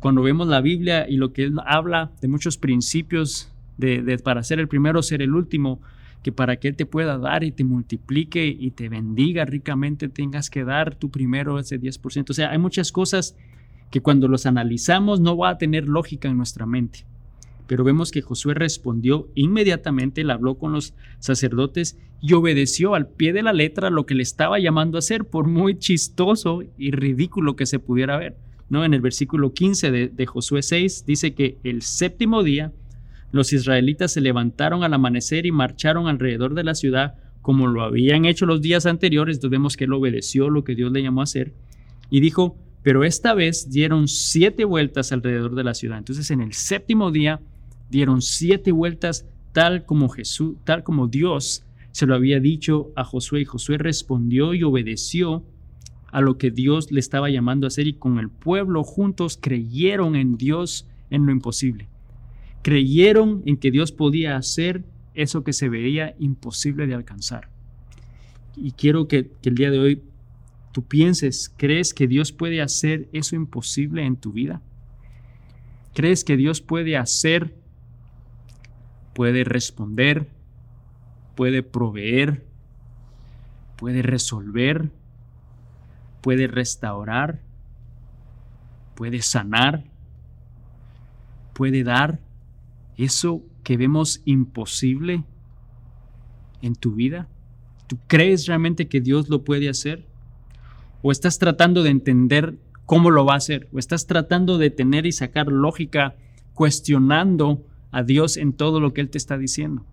Cuando 0.00 0.22
vemos 0.22 0.46
la 0.46 0.60
Biblia 0.60 1.06
y 1.08 1.16
lo 1.16 1.32
que 1.32 1.44
él 1.44 1.54
habla 1.64 2.12
de 2.20 2.28
muchos 2.28 2.58
principios 2.58 3.52
de, 3.76 4.18
para 4.22 4.42
ser 4.42 4.60
el 4.60 4.68
primero, 4.68 5.02
ser 5.02 5.22
el 5.22 5.34
último, 5.34 5.80
que 6.22 6.32
para 6.32 6.56
que 6.56 6.68
Él 6.68 6.76
te 6.76 6.86
pueda 6.86 7.18
dar 7.18 7.44
y 7.44 7.52
te 7.52 7.64
multiplique 7.64 8.46
y 8.46 8.70
te 8.72 8.88
bendiga 8.88 9.44
ricamente, 9.44 10.08
tengas 10.08 10.50
que 10.50 10.64
dar 10.64 10.94
tu 10.94 11.10
primero 11.10 11.58
ese 11.58 11.80
10%. 11.80 12.30
O 12.30 12.34
sea, 12.34 12.50
hay 12.50 12.58
muchas 12.58 12.92
cosas 12.92 13.36
que 13.90 14.00
cuando 14.00 14.28
los 14.28 14.46
analizamos 14.46 15.20
no 15.20 15.36
va 15.36 15.50
a 15.50 15.58
tener 15.58 15.88
lógica 15.88 16.28
en 16.28 16.36
nuestra 16.36 16.66
mente. 16.66 17.04
Pero 17.66 17.84
vemos 17.84 18.10
que 18.10 18.22
Josué 18.22 18.54
respondió 18.54 19.28
inmediatamente, 19.34 20.24
le 20.24 20.32
habló 20.32 20.56
con 20.56 20.72
los 20.72 20.94
sacerdotes 21.18 21.98
y 22.20 22.32
obedeció 22.32 22.94
al 22.94 23.08
pie 23.08 23.32
de 23.32 23.42
la 23.42 23.52
letra 23.52 23.90
lo 23.90 24.06
que 24.06 24.14
le 24.14 24.22
estaba 24.22 24.58
llamando 24.58 24.98
a 24.98 25.00
hacer, 25.00 25.24
por 25.24 25.46
muy 25.46 25.78
chistoso 25.78 26.62
y 26.78 26.92
ridículo 26.92 27.56
que 27.56 27.66
se 27.66 27.78
pudiera 27.78 28.16
ver. 28.16 28.36
¿no? 28.68 28.84
En 28.84 28.94
el 28.94 29.00
versículo 29.00 29.52
15 29.52 29.90
de, 29.90 30.08
de 30.08 30.26
Josué 30.26 30.62
6 30.62 31.04
dice 31.06 31.34
que 31.34 31.58
el 31.64 31.82
séptimo 31.82 32.42
día 32.42 32.72
los 33.32 33.52
israelitas 33.52 34.12
se 34.12 34.20
levantaron 34.20 34.84
al 34.84 34.94
amanecer 34.94 35.46
y 35.46 35.52
marcharon 35.52 36.08
alrededor 36.08 36.54
de 36.54 36.64
la 36.64 36.74
ciudad 36.74 37.14
como 37.42 37.66
lo 37.66 37.82
habían 37.82 38.24
hecho 38.24 38.46
los 38.46 38.60
días 38.60 38.86
anteriores. 38.86 39.36
Entonces 39.36 39.76
que 39.76 39.84
él 39.84 39.92
obedeció 39.92 40.50
lo 40.50 40.64
que 40.64 40.74
Dios 40.74 40.90
le 40.92 41.02
llamó 41.02 41.20
a 41.20 41.24
hacer 41.24 41.52
y 42.10 42.20
dijo, 42.20 42.56
pero 42.82 43.04
esta 43.04 43.34
vez 43.34 43.70
dieron 43.70 44.08
siete 44.08 44.64
vueltas 44.64 45.12
alrededor 45.12 45.54
de 45.54 45.64
la 45.64 45.74
ciudad. 45.74 45.98
Entonces 45.98 46.30
en 46.30 46.40
el 46.40 46.52
séptimo 46.52 47.10
día 47.10 47.40
dieron 47.90 48.22
siete 48.22 48.72
vueltas 48.72 49.26
tal 49.52 49.84
como 49.84 50.08
Jesús, 50.08 50.56
tal 50.64 50.82
como 50.82 51.08
Dios 51.08 51.64
se 51.92 52.06
lo 52.06 52.14
había 52.14 52.40
dicho 52.40 52.92
a 52.94 53.04
Josué 53.04 53.40
y 53.40 53.44
Josué 53.44 53.78
respondió 53.78 54.52
y 54.52 54.62
obedeció 54.62 55.44
a 56.12 56.20
lo 56.20 56.38
que 56.38 56.50
Dios 56.50 56.92
le 56.92 57.00
estaba 57.00 57.30
llamando 57.30 57.66
a 57.66 57.68
hacer 57.68 57.86
y 57.86 57.94
con 57.94 58.18
el 58.18 58.28
pueblo 58.28 58.84
juntos 58.84 59.38
creyeron 59.40 60.14
en 60.14 60.36
Dios 60.36 60.86
en 61.10 61.26
lo 61.26 61.32
imposible 61.32 61.88
creyeron 62.66 63.44
en 63.46 63.58
que 63.58 63.70
Dios 63.70 63.92
podía 63.92 64.36
hacer 64.36 64.82
eso 65.14 65.44
que 65.44 65.52
se 65.52 65.68
veía 65.68 66.16
imposible 66.18 66.88
de 66.88 66.94
alcanzar. 66.94 67.48
Y 68.56 68.72
quiero 68.72 69.06
que, 69.06 69.30
el 69.44 69.54
día 69.54 69.70
de 69.70 69.78
hoy 69.78 70.02
tú 70.72 70.82
pienses, 70.82 71.54
¿crees 71.56 71.94
que 71.94 72.08
Dios 72.08 72.32
puede 72.32 72.60
hacer 72.60 73.08
eso 73.12 73.36
imposible 73.36 74.04
en 74.04 74.16
tu 74.16 74.32
vida? 74.32 74.62
¿Crees 75.94 76.24
que 76.24 76.36
Dios 76.36 76.60
puede 76.60 76.96
hacer, 76.96 77.54
puede 79.14 79.44
responder, 79.44 80.26
puede 81.36 81.62
proveer, 81.62 82.46
puede 83.76 84.02
resolver, 84.02 84.90
puede 86.20 86.48
restaurar, 86.48 87.42
puede 88.96 89.22
sanar, 89.22 89.84
puede 91.54 91.84
dar? 91.84 92.25
Eso 92.96 93.42
que 93.62 93.76
vemos 93.76 94.22
imposible 94.24 95.24
en 96.62 96.74
tu 96.74 96.92
vida? 96.92 97.28
¿Tú 97.86 97.98
crees 98.06 98.46
realmente 98.46 98.88
que 98.88 99.00
Dios 99.00 99.28
lo 99.28 99.44
puede 99.44 99.68
hacer? 99.68 100.06
¿O 101.02 101.12
estás 101.12 101.38
tratando 101.38 101.82
de 101.82 101.90
entender 101.90 102.58
cómo 102.84 103.10
lo 103.10 103.24
va 103.24 103.34
a 103.34 103.38
hacer? 103.38 103.68
¿O 103.72 103.78
estás 103.78 104.06
tratando 104.06 104.58
de 104.58 104.70
tener 104.70 105.06
y 105.06 105.12
sacar 105.12 105.48
lógica 105.48 106.16
cuestionando 106.54 107.64
a 107.90 108.02
Dios 108.02 108.36
en 108.36 108.52
todo 108.52 108.80
lo 108.80 108.92
que 108.92 109.00
Él 109.02 109.10
te 109.10 109.18
está 109.18 109.38
diciendo? 109.38 109.84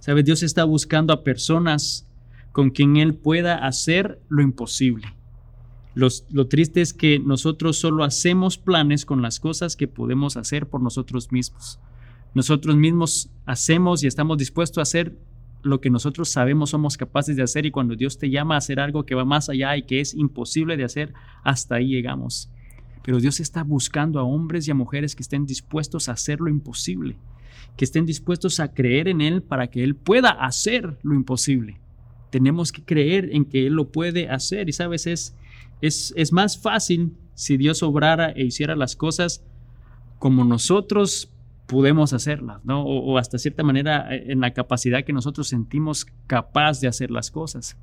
¿Sabes? 0.00 0.24
Dios 0.24 0.42
está 0.42 0.64
buscando 0.64 1.12
a 1.12 1.24
personas 1.24 2.06
con 2.52 2.70
quien 2.70 2.96
Él 2.96 3.14
pueda 3.14 3.66
hacer 3.66 4.20
lo 4.28 4.42
imposible 4.42 5.17
lo 5.98 6.46
triste 6.46 6.80
es 6.80 6.92
que 6.92 7.18
nosotros 7.18 7.78
solo 7.78 8.04
hacemos 8.04 8.56
planes 8.56 9.04
con 9.04 9.20
las 9.20 9.40
cosas 9.40 9.74
que 9.74 9.88
podemos 9.88 10.36
hacer 10.36 10.68
por 10.68 10.80
nosotros 10.80 11.32
mismos. 11.32 11.80
Nosotros 12.34 12.76
mismos 12.76 13.30
hacemos 13.46 14.04
y 14.04 14.06
estamos 14.06 14.38
dispuestos 14.38 14.78
a 14.78 14.82
hacer 14.82 15.16
lo 15.62 15.80
que 15.80 15.90
nosotros 15.90 16.28
sabemos 16.28 16.70
somos 16.70 16.96
capaces 16.96 17.36
de 17.36 17.42
hacer 17.42 17.66
y 17.66 17.70
cuando 17.70 17.96
Dios 17.96 18.18
te 18.18 18.30
llama 18.30 18.54
a 18.54 18.58
hacer 18.58 18.80
algo 18.80 19.04
que 19.04 19.14
va 19.14 19.24
más 19.24 19.48
allá 19.48 19.76
y 19.76 19.82
que 19.82 20.00
es 20.00 20.14
imposible 20.14 20.76
de 20.76 20.84
hacer, 20.84 21.14
hasta 21.42 21.76
ahí 21.76 21.88
llegamos. 21.88 22.50
Pero 23.04 23.20
Dios 23.20 23.40
está 23.40 23.64
buscando 23.64 24.20
a 24.20 24.22
hombres 24.22 24.68
y 24.68 24.70
a 24.70 24.74
mujeres 24.74 25.16
que 25.16 25.22
estén 25.22 25.46
dispuestos 25.46 26.08
a 26.08 26.12
hacer 26.12 26.40
lo 26.40 26.48
imposible, 26.48 27.16
que 27.76 27.84
estén 27.84 28.06
dispuestos 28.06 28.60
a 28.60 28.72
creer 28.72 29.08
en 29.08 29.20
Él 29.20 29.42
para 29.42 29.68
que 29.68 29.82
Él 29.82 29.96
pueda 29.96 30.30
hacer 30.30 30.98
lo 31.02 31.14
imposible. 31.14 31.80
Tenemos 32.30 32.70
que 32.70 32.84
creer 32.84 33.30
en 33.32 33.44
que 33.44 33.66
Él 33.66 33.72
lo 33.74 33.90
puede 33.90 34.28
hacer 34.28 34.68
y 34.68 34.72
sabes, 34.72 35.06
es, 35.06 35.34
es, 35.80 36.32
más 36.32 36.58
fácil 36.58 37.16
si 37.34 37.56
Dios 37.56 37.82
obrara 37.82 38.30
e 38.30 38.44
hiciera 38.44 38.76
las 38.76 38.96
cosas 38.96 39.44
como 40.18 40.44
nosotros 40.44 41.30
podemos 41.66 42.12
hacerlas, 42.12 42.64
¿no? 42.64 42.82
O, 42.82 43.18
hasta 43.18 43.38
cierta 43.38 43.62
manera 43.62 44.14
eh, 44.14 44.32
en 44.32 44.40
la 44.40 44.52
capacidad 44.52 45.04
que 45.04 45.12
nosotros 45.12 45.48
sentimos 45.48 46.06
capaz 46.26 46.80
de 46.80 46.88
hacer 46.88 47.10
las 47.10 47.30
cosas. 47.30 47.76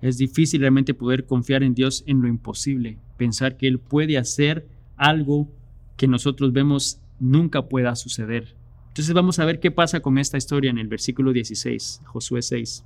Es 0.00 0.18
difícil 0.18 0.60
realmente 0.60 0.94
poder 0.94 1.26
confiar 1.26 1.62
en 1.62 1.74
Dios 1.74 2.04
en 2.06 2.20
lo 2.20 2.28
imposible, 2.28 2.98
pensar 3.16 3.56
que 3.56 3.66
Él 3.66 3.78
puede 3.78 4.18
hacer 4.18 4.66
algo 4.96 5.48
que 5.96 6.06
nosotros 6.06 6.52
vemos 6.52 7.00
nunca 7.18 7.68
pueda 7.68 7.94
suceder. 7.96 8.54
Entonces 8.88 9.14
vamos 9.14 9.38
a 9.38 9.44
ver 9.44 9.58
qué 9.58 9.70
pasa 9.70 10.00
con 10.00 10.18
esta 10.18 10.36
historia 10.36 10.70
en 10.70 10.78
el 10.78 10.88
versículo 10.88 11.32
16, 11.32 12.02
Josué 12.04 12.42
6. 12.42 12.84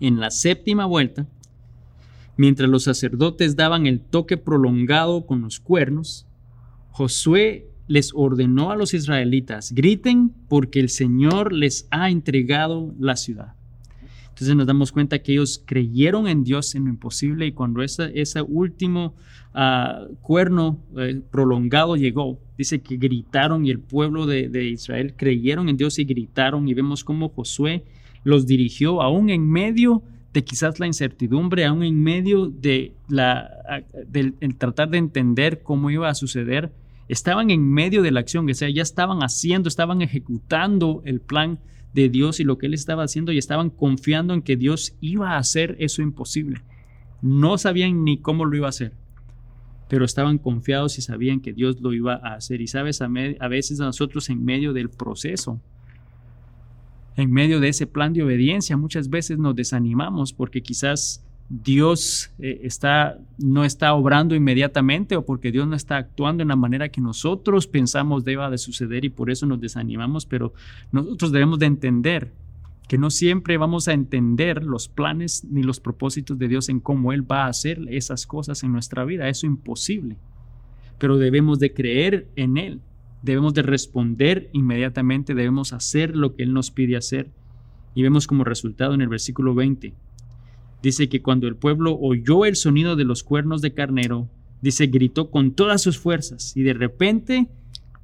En 0.00 0.18
la 0.18 0.30
séptima 0.30 0.86
vuelta, 0.86 1.26
mientras 2.36 2.68
los 2.68 2.84
sacerdotes 2.84 3.56
daban 3.56 3.86
el 3.86 4.00
toque 4.00 4.36
prolongado 4.36 5.26
con 5.26 5.42
los 5.42 5.60
cuernos, 5.60 6.26
Josué 6.90 7.68
les 7.86 8.12
ordenó 8.14 8.70
a 8.70 8.76
los 8.76 8.94
israelitas, 8.94 9.72
griten 9.72 10.32
porque 10.48 10.80
el 10.80 10.88
Señor 10.88 11.52
les 11.52 11.86
ha 11.90 12.10
entregado 12.10 12.94
la 12.98 13.16
ciudad. 13.16 13.54
Entonces 14.34 14.56
nos 14.56 14.66
damos 14.66 14.90
cuenta 14.90 15.20
que 15.20 15.32
ellos 15.32 15.62
creyeron 15.64 16.26
en 16.26 16.42
Dios 16.42 16.74
en 16.74 16.86
lo 16.86 16.90
imposible 16.90 17.46
y 17.46 17.52
cuando 17.52 17.82
ese 17.82 18.42
último 18.42 19.14
ah, 19.54 20.06
cuerno 20.22 20.80
eh, 20.96 21.20
prolongado 21.30 21.94
llegó, 21.94 22.40
dice 22.58 22.80
que 22.80 22.96
gritaron 22.96 23.64
y 23.64 23.70
el 23.70 23.78
pueblo 23.78 24.26
de, 24.26 24.48
de, 24.48 24.64
Israel 24.64 25.14
creyeron 25.16 25.68
en 25.68 25.76
Dios 25.76 26.00
y 26.00 26.04
gritaron 26.04 26.66
y 26.66 26.74
vemos 26.74 27.04
cómo 27.04 27.28
Josué 27.28 27.84
los 28.24 28.44
dirigió 28.46 29.02
aún 29.02 29.30
en 29.30 29.48
medio 29.48 30.02
de 30.34 30.44
quizás 30.44 30.80
la 30.80 30.88
incertidumbre, 30.88 31.64
aún 31.64 31.84
en 31.84 32.02
medio 32.02 32.48
de 32.48 32.92
la, 33.08 33.48
del 34.08 34.34
tratar 34.58 34.90
de 34.90 34.98
entender 34.98 35.62
cómo 35.62 35.90
iba 35.90 36.08
a 36.08 36.14
suceder 36.14 36.72
estaban 37.08 37.50
en 37.50 37.70
medio 37.70 38.02
de 38.02 38.10
la 38.10 38.20
acción, 38.20 38.50
o 38.50 38.54
sea, 38.54 38.68
ya 38.68 38.82
estaban 38.82 39.20
haciendo, 39.20 39.68
estaban 39.68 40.02
ejecutando 40.02 41.02
el 41.04 41.20
plan 41.20 41.60
de 41.92 42.08
Dios 42.08 42.40
y 42.40 42.44
lo 42.44 42.58
que 42.58 42.66
Él 42.66 42.74
estaba 42.74 43.04
haciendo 43.04 43.30
y 43.30 43.38
estaban 43.38 43.70
confiando 43.70 44.34
en 44.34 44.42
que 44.42 44.56
Dios 44.56 44.96
iba 45.00 45.32
a 45.32 45.38
hacer 45.38 45.76
eso 45.78 46.02
imposible. 46.02 46.62
No 47.22 47.56
sabían 47.56 48.02
ni 48.04 48.18
cómo 48.18 48.44
lo 48.44 48.56
iba 48.56 48.66
a 48.66 48.70
hacer, 48.70 48.92
pero 49.88 50.04
estaban 50.04 50.38
confiados 50.38 50.98
y 50.98 51.02
sabían 51.02 51.40
que 51.40 51.52
Dios 51.52 51.80
lo 51.80 51.92
iba 51.92 52.14
a 52.14 52.34
hacer. 52.34 52.60
Y 52.60 52.66
sabes, 52.66 53.00
a, 53.02 53.04
a 53.04 53.48
veces 53.48 53.78
nosotros 53.78 54.28
en 54.30 54.44
medio 54.44 54.72
del 54.72 54.88
proceso, 54.88 55.60
en 57.16 57.30
medio 57.30 57.60
de 57.60 57.68
ese 57.68 57.86
plan 57.86 58.12
de 58.12 58.22
obediencia, 58.22 58.76
muchas 58.76 59.08
veces 59.08 59.38
nos 59.38 59.54
desanimamos 59.54 60.32
porque 60.32 60.62
quizás 60.62 61.24
Dios 61.48 62.30
eh, 62.38 62.60
está, 62.62 63.18
no 63.38 63.64
está 63.64 63.94
obrando 63.94 64.34
inmediatamente 64.34 65.16
o 65.16 65.24
porque 65.24 65.52
Dios 65.52 65.66
no 65.68 65.76
está 65.76 65.98
actuando 65.98 66.42
en 66.42 66.48
la 66.48 66.56
manera 66.56 66.88
que 66.88 67.00
nosotros 67.00 67.66
pensamos 67.66 68.24
deba 68.24 68.50
de 68.50 68.58
suceder 68.58 69.04
y 69.04 69.10
por 69.10 69.30
eso 69.30 69.46
nos 69.46 69.60
desanimamos, 69.60 70.26
pero 70.26 70.54
nosotros 70.90 71.32
debemos 71.32 71.58
de 71.58 71.66
entender 71.66 72.32
que 72.88 72.98
no 72.98 73.10
siempre 73.10 73.56
vamos 73.56 73.88
a 73.88 73.92
entender 73.92 74.64
los 74.64 74.88
planes 74.88 75.44
ni 75.44 75.62
los 75.62 75.80
propósitos 75.80 76.38
de 76.38 76.48
Dios 76.48 76.68
en 76.68 76.80
cómo 76.80 77.12
Él 77.12 77.30
va 77.30 77.44
a 77.44 77.48
hacer 77.48 77.80
esas 77.88 78.26
cosas 78.26 78.62
en 78.62 78.72
nuestra 78.72 79.04
vida. 79.04 79.28
Eso 79.28 79.46
es 79.46 79.52
imposible. 79.52 80.16
Pero 80.98 81.16
debemos 81.16 81.58
de 81.58 81.72
creer 81.72 82.28
en 82.36 82.56
Él. 82.58 82.80
Debemos 83.24 83.54
de 83.54 83.62
responder 83.62 84.50
inmediatamente. 84.52 85.34
Debemos 85.34 85.72
hacer 85.72 86.14
lo 86.14 86.36
que 86.36 86.44
Él 86.44 86.52
nos 86.52 86.70
pide 86.70 86.96
hacer. 86.96 87.30
Y 87.94 88.02
vemos 88.02 88.26
como 88.26 88.44
resultado 88.44 88.94
en 88.94 89.00
el 89.00 89.08
versículo 89.08 89.54
20 89.54 89.94
Dice 90.84 91.08
que 91.08 91.22
cuando 91.22 91.48
el 91.48 91.56
pueblo 91.56 91.98
oyó 91.98 92.44
el 92.44 92.56
sonido 92.56 92.94
de 92.94 93.04
los 93.04 93.24
cuernos 93.24 93.62
de 93.62 93.72
carnero, 93.72 94.28
dice, 94.60 94.88
gritó 94.88 95.30
con 95.30 95.52
todas 95.52 95.80
sus 95.80 95.98
fuerzas 95.98 96.54
y 96.58 96.62
de 96.62 96.74
repente 96.74 97.48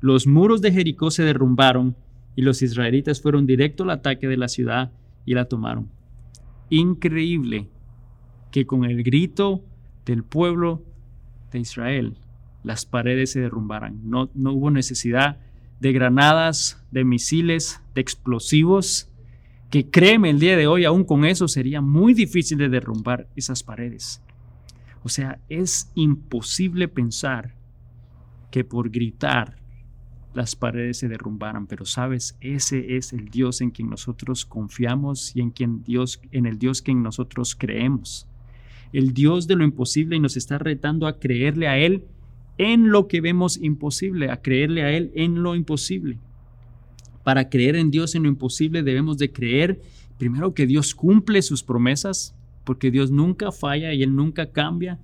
los 0.01 0.27
muros 0.27 0.63
de 0.63 0.73
Jericó 0.73 1.11
se 1.11 1.23
derrumbaron 1.23 1.95
y 2.37 2.41
los 2.41 2.63
israelitas 2.63 3.21
fueron 3.21 3.47
directo 3.47 3.83
al 3.83 3.91
ataque 3.91 4.29
de 4.29 4.39
la 4.39 4.49
ciudad 4.49 4.93
y 5.27 5.35
la 5.35 5.45
tomaron. 5.45 5.91
Increíble 6.71 7.69
que 8.51 8.65
con 8.65 8.87
el 8.87 9.03
grito 9.03 9.63
del 10.07 10.25
pueblo 10.25 10.83
de 11.53 11.59
Israel 11.59 12.17
las 12.63 12.85
paredes 12.85 13.33
se 13.33 13.41
derrumbaran. 13.41 14.01
No, 14.05 14.31
no 14.35 14.53
hubo 14.53 14.71
necesidad 14.71 15.39
de 15.81 15.93
granadas, 15.93 16.85
de 16.91 17.05
misiles, 17.05 17.81
de 17.95 18.01
explosivos 18.01 19.11
que 19.71 19.89
créeme 19.89 20.31
el 20.31 20.41
día 20.41 20.57
de 20.57 20.67
hoy, 20.67 20.85
aún 20.85 21.05
con 21.05 21.25
eso 21.25 21.47
sería 21.47 21.81
muy 21.81 22.13
difícil 22.13 22.59
de 22.59 22.69
derrumbar 22.69 23.29
esas 23.37 23.63
paredes. 23.63 24.21
O 25.05 25.09
sea, 25.09 25.41
es 25.49 25.91
imposible 25.95 26.89
pensar 26.89 27.55
que 28.51 28.65
por 28.65 28.91
gritar 28.91 29.57
las 30.35 30.57
paredes 30.57 30.99
se 30.99 31.09
derrumbaran, 31.09 31.67
pero 31.67 31.85
sabes, 31.85 32.37
ese 32.41 32.97
es 32.97 33.13
el 33.13 33.29
Dios 33.29 33.61
en 33.61 33.71
quien 33.71 33.89
nosotros 33.91 34.45
confiamos 34.45 35.35
y 35.35 35.41
en 35.41 35.51
quien 35.51 35.83
Dios 35.83 36.21
en 36.33 36.47
el 36.47 36.59
Dios 36.59 36.83
que 36.83 36.91
en 36.91 37.03
nosotros 37.03 37.57
creemos. 37.57 38.27
El 38.93 39.15
Dios 39.15 39.47
de 39.47 39.55
lo 39.55 39.65
imposible 39.65 40.17
y 40.17 40.21
nos 40.21 40.37
está 40.37 40.59
retando 40.59 41.07
a 41.07 41.21
creerle 41.21 41.69
a 41.69 41.79
él 41.79 42.07
en 42.61 42.91
lo 42.91 43.09
que 43.09 43.23
vemos 43.23 43.57
imposible, 43.57 44.31
a 44.31 44.43
creerle 44.43 44.83
a 44.83 44.93
él 44.93 45.11
en 45.15 45.43
lo 45.43 45.57
imposible. 45.57 46.19
Para 47.25 47.49
creer 47.49 47.75
en 47.75 47.91
Dios 47.91 48.15
en 48.15 48.25
lo 48.25 48.29
imposible 48.29 48.83
debemos 48.83 49.17
de 49.17 49.33
creer 49.33 49.81
primero 50.19 50.53
que 50.53 50.67
Dios 50.67 50.95
cumple 50.95 51.41
sus 51.41 51.63
promesas, 51.63 52.35
porque 52.65 52.91
Dios 52.91 53.11
nunca 53.11 53.51
falla 53.51 53.95
y 53.95 54.03
Él 54.03 54.15
nunca 54.15 54.53
cambia, 54.53 54.99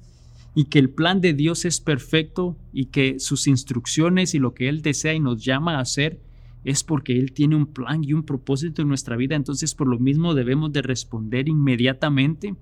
y 0.55 0.64
que 0.64 0.79
el 0.79 0.90
plan 0.90 1.23
de 1.23 1.33
Dios 1.33 1.64
es 1.64 1.81
perfecto 1.81 2.59
y 2.75 2.87
que 2.87 3.19
sus 3.21 3.47
instrucciones 3.47 4.35
y 4.35 4.38
lo 4.38 4.53
que 4.53 4.69
Él 4.69 4.83
desea 4.83 5.14
y 5.14 5.21
nos 5.21 5.42
llama 5.42 5.77
a 5.77 5.81
hacer 5.81 6.21
es 6.62 6.85
porque 6.85 7.19
Él 7.19 7.33
tiene 7.33 7.57
un 7.57 7.66
plan 7.66 8.05
y 8.05 8.12
un 8.12 8.25
propósito 8.25 8.83
en 8.83 8.88
nuestra 8.88 9.16
vida. 9.16 9.35
Entonces 9.35 9.75
por 9.75 9.88
lo 9.88 9.99
mismo 9.99 10.35
debemos 10.35 10.75
de 10.75 10.83
responder 10.83 11.49
inmediatamente 11.49 12.55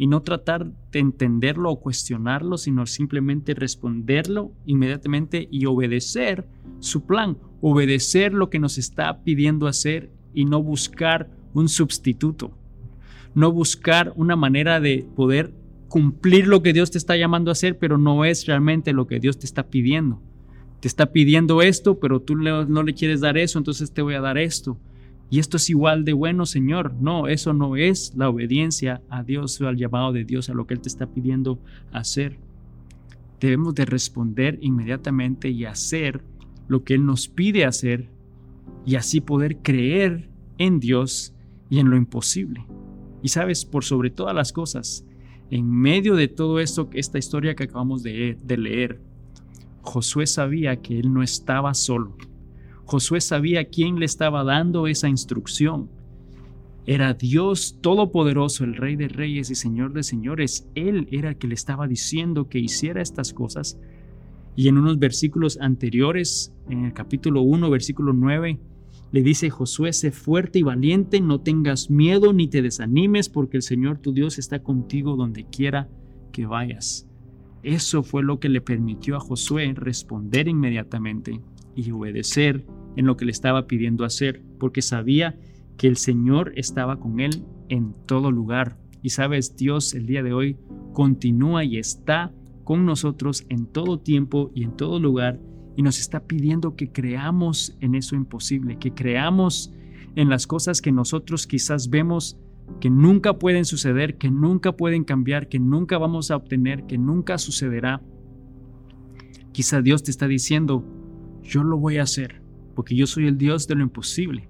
y 0.00 0.06
no 0.06 0.22
tratar 0.22 0.72
de 0.92 0.98
entenderlo 0.98 1.70
o 1.70 1.78
cuestionarlo, 1.78 2.56
sino 2.56 2.86
simplemente 2.86 3.52
responderlo 3.52 4.50
inmediatamente 4.64 5.46
y 5.50 5.66
obedecer 5.66 6.48
su 6.78 7.04
plan, 7.04 7.36
obedecer 7.60 8.32
lo 8.32 8.48
que 8.48 8.58
nos 8.58 8.78
está 8.78 9.22
pidiendo 9.22 9.66
hacer 9.66 10.10
y 10.32 10.46
no 10.46 10.62
buscar 10.62 11.28
un 11.52 11.68
sustituto, 11.68 12.56
no 13.34 13.52
buscar 13.52 14.14
una 14.16 14.36
manera 14.36 14.80
de 14.80 15.06
poder 15.14 15.52
cumplir 15.88 16.46
lo 16.46 16.62
que 16.62 16.72
Dios 16.72 16.90
te 16.90 16.96
está 16.96 17.18
llamando 17.18 17.50
a 17.50 17.52
hacer, 17.52 17.76
pero 17.76 17.98
no 17.98 18.24
es 18.24 18.46
realmente 18.46 18.94
lo 18.94 19.06
que 19.06 19.20
Dios 19.20 19.38
te 19.38 19.44
está 19.44 19.68
pidiendo. 19.68 20.22
Te 20.80 20.88
está 20.88 21.12
pidiendo 21.12 21.60
esto, 21.60 22.00
pero 22.00 22.20
tú 22.20 22.36
no 22.36 22.82
le 22.82 22.94
quieres 22.94 23.20
dar 23.20 23.36
eso, 23.36 23.58
entonces 23.58 23.92
te 23.92 24.00
voy 24.00 24.14
a 24.14 24.22
dar 24.22 24.38
esto 24.38 24.78
y 25.30 25.38
esto 25.38 25.58
es 25.58 25.70
igual 25.70 26.04
de 26.04 26.12
bueno, 26.12 26.44
Señor. 26.44 26.92
No, 27.00 27.28
eso 27.28 27.52
no 27.52 27.76
es 27.76 28.12
la 28.16 28.28
obediencia 28.28 29.00
a 29.08 29.22
Dios 29.22 29.60
o 29.60 29.68
al 29.68 29.76
llamado 29.76 30.12
de 30.12 30.24
Dios, 30.24 30.50
a 30.50 30.54
lo 30.54 30.66
que 30.66 30.74
Él 30.74 30.80
te 30.80 30.88
está 30.88 31.06
pidiendo 31.06 31.60
hacer. 31.92 32.36
Debemos 33.38 33.76
de 33.76 33.84
responder 33.84 34.58
inmediatamente 34.60 35.48
y 35.48 35.64
hacer 35.64 36.20
lo 36.66 36.82
que 36.82 36.94
Él 36.94 37.06
nos 37.06 37.28
pide 37.28 37.64
hacer 37.64 38.08
y 38.84 38.96
así 38.96 39.20
poder 39.20 39.58
creer 39.58 40.28
en 40.58 40.80
Dios 40.80 41.32
y 41.70 41.78
en 41.78 41.90
lo 41.90 41.96
imposible. 41.96 42.66
Y 43.22 43.28
sabes, 43.28 43.64
por 43.64 43.84
sobre 43.84 44.10
todas 44.10 44.34
las 44.34 44.52
cosas, 44.52 45.06
en 45.52 45.70
medio 45.70 46.16
de 46.16 46.26
todo 46.26 46.58
esto, 46.58 46.90
esta 46.92 47.18
historia 47.18 47.54
que 47.54 47.64
acabamos 47.64 48.02
de, 48.02 48.36
de 48.42 48.56
leer, 48.56 49.00
Josué 49.82 50.26
sabía 50.26 50.76
que 50.76 50.98
él 50.98 51.12
no 51.12 51.22
estaba 51.22 51.72
solo 51.74 52.16
Josué 52.90 53.20
sabía 53.20 53.66
quién 53.66 54.00
le 54.00 54.04
estaba 54.04 54.42
dando 54.42 54.88
esa 54.88 55.08
instrucción. 55.08 55.88
Era 56.86 57.14
Dios 57.14 57.78
Todopoderoso, 57.80 58.64
el 58.64 58.74
Rey 58.74 58.96
de 58.96 59.06
Reyes 59.06 59.48
y 59.48 59.54
Señor 59.54 59.92
de 59.92 60.02
Señores. 60.02 60.68
Él 60.74 61.06
era 61.12 61.28
el 61.28 61.36
que 61.36 61.46
le 61.46 61.54
estaba 61.54 61.86
diciendo 61.86 62.48
que 62.48 62.58
hiciera 62.58 63.00
estas 63.00 63.32
cosas. 63.32 63.78
Y 64.56 64.66
en 64.66 64.76
unos 64.76 64.98
versículos 64.98 65.56
anteriores, 65.60 66.52
en 66.68 66.84
el 66.84 66.92
capítulo 66.92 67.42
1, 67.42 67.70
versículo 67.70 68.12
9, 68.12 68.58
le 69.12 69.22
dice 69.22 69.50
Josué, 69.50 69.92
sé 69.92 70.10
fuerte 70.10 70.58
y 70.58 70.64
valiente, 70.64 71.20
no 71.20 71.42
tengas 71.42 71.90
miedo 71.90 72.32
ni 72.32 72.48
te 72.48 72.60
desanimes, 72.60 73.28
porque 73.28 73.58
el 73.58 73.62
Señor 73.62 73.98
tu 73.98 74.12
Dios 74.12 74.36
está 74.36 74.64
contigo 74.64 75.14
donde 75.14 75.44
quiera 75.44 75.88
que 76.32 76.44
vayas. 76.44 77.06
Eso 77.62 78.02
fue 78.02 78.24
lo 78.24 78.40
que 78.40 78.48
le 78.48 78.60
permitió 78.60 79.14
a 79.14 79.20
Josué 79.20 79.72
responder 79.76 80.48
inmediatamente 80.48 81.40
y 81.80 81.90
obedecer 81.90 82.64
en 82.96 83.06
lo 83.06 83.16
que 83.16 83.24
le 83.24 83.32
estaba 83.32 83.66
pidiendo 83.66 84.04
hacer, 84.04 84.42
porque 84.58 84.82
sabía 84.82 85.38
que 85.76 85.86
el 85.86 85.96
Señor 85.96 86.52
estaba 86.56 87.00
con 87.00 87.20
él 87.20 87.44
en 87.68 87.94
todo 88.06 88.30
lugar. 88.30 88.76
Y 89.02 89.10
sabes, 89.10 89.56
Dios 89.56 89.94
el 89.94 90.06
día 90.06 90.22
de 90.22 90.32
hoy 90.32 90.56
continúa 90.92 91.64
y 91.64 91.78
está 91.78 92.32
con 92.64 92.84
nosotros 92.84 93.46
en 93.48 93.66
todo 93.66 93.98
tiempo 93.98 94.50
y 94.54 94.64
en 94.64 94.76
todo 94.76 95.00
lugar 95.00 95.40
y 95.76 95.82
nos 95.82 95.98
está 95.98 96.20
pidiendo 96.20 96.76
que 96.76 96.92
creamos 96.92 97.76
en 97.80 97.94
eso 97.94 98.16
imposible, 98.16 98.78
que 98.78 98.92
creamos 98.92 99.72
en 100.14 100.28
las 100.28 100.46
cosas 100.46 100.82
que 100.82 100.92
nosotros 100.92 101.46
quizás 101.46 101.88
vemos 101.88 102.38
que 102.80 102.90
nunca 102.90 103.38
pueden 103.38 103.64
suceder, 103.64 104.16
que 104.16 104.30
nunca 104.30 104.76
pueden 104.76 105.04
cambiar, 105.04 105.48
que 105.48 105.58
nunca 105.58 105.98
vamos 105.98 106.30
a 106.30 106.36
obtener, 106.36 106.84
que 106.84 106.98
nunca 106.98 107.38
sucederá. 107.38 108.02
Quizá 109.52 109.82
Dios 109.82 110.02
te 110.02 110.10
está 110.10 110.28
diciendo, 110.28 110.84
yo 111.50 111.64
lo 111.64 111.76
voy 111.76 111.98
a 111.98 112.04
hacer, 112.04 112.40
porque 112.76 112.94
yo 112.94 113.08
soy 113.08 113.26
el 113.26 113.36
Dios 113.36 113.66
de 113.66 113.74
lo 113.74 113.82
imposible. 113.82 114.48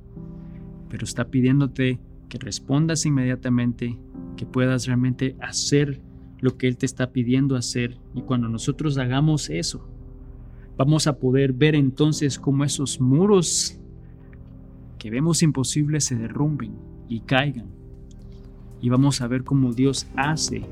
Pero 0.91 1.05
está 1.05 1.29
pidiéndote 1.29 1.99
que 2.29 2.39
respondas 2.39 3.07
inmediatamente, 3.07 3.99
que 4.37 4.45
puedas 4.45 4.87
realmente 4.87 5.35
hacer 5.41 6.03
lo 6.41 6.59
que 6.59 6.69
Él 6.69 6.77
te 6.77 6.85
está 6.85 7.11
pidiendo 7.11 7.57
hacer. 7.57 7.97
Y 8.15 8.21
cuando 8.21 8.49
nosotros 8.49 8.99
hagamos 8.99 9.49
eso, 9.49 9.89
vamos 10.77 11.07
a 11.07 11.19
poder 11.19 11.55
ver 11.55 11.75
entonces 11.75 12.39
cómo 12.39 12.65
esos 12.65 13.01
muros 13.01 13.79
que 14.99 15.11
vemos 15.11 15.43
imposibles 15.43 16.05
se 16.05 16.17
derrumben 16.17 16.75
y 17.09 17.21
caigan. 17.21 17.71
Y 18.83 18.91
vamos 18.91 19.23
a 19.23 19.27
ver 19.27 19.43
cómo 19.43 19.73
Dios 19.73 20.07
hace 20.17 20.67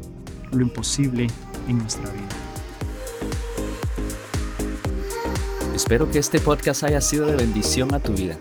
lo 0.52 0.60
imposible 0.60 1.26
en 1.68 1.78
nuestra 1.78 2.10
vida. 2.10 2.47
Espero 5.78 6.10
que 6.10 6.18
este 6.18 6.40
podcast 6.40 6.82
haya 6.82 7.00
sido 7.00 7.26
de 7.26 7.36
bendición 7.36 7.94
a 7.94 8.00
tu 8.00 8.12
vida. 8.12 8.36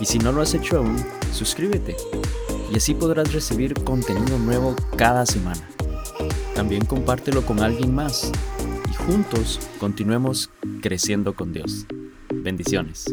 Y 0.00 0.06
si 0.06 0.18
no 0.18 0.32
lo 0.32 0.40
has 0.40 0.54
hecho 0.54 0.78
aún, 0.78 0.96
suscríbete 1.30 1.94
y 2.72 2.76
así 2.78 2.94
podrás 2.94 3.34
recibir 3.34 3.74
contenido 3.84 4.38
nuevo 4.38 4.74
cada 4.96 5.26
semana. 5.26 5.68
También 6.54 6.86
compártelo 6.86 7.42
con 7.44 7.60
alguien 7.60 7.94
más 7.94 8.32
y 8.90 8.94
juntos 8.94 9.60
continuemos 9.78 10.48
creciendo 10.80 11.34
con 11.34 11.52
Dios. 11.52 11.84
Bendiciones. 12.32 13.04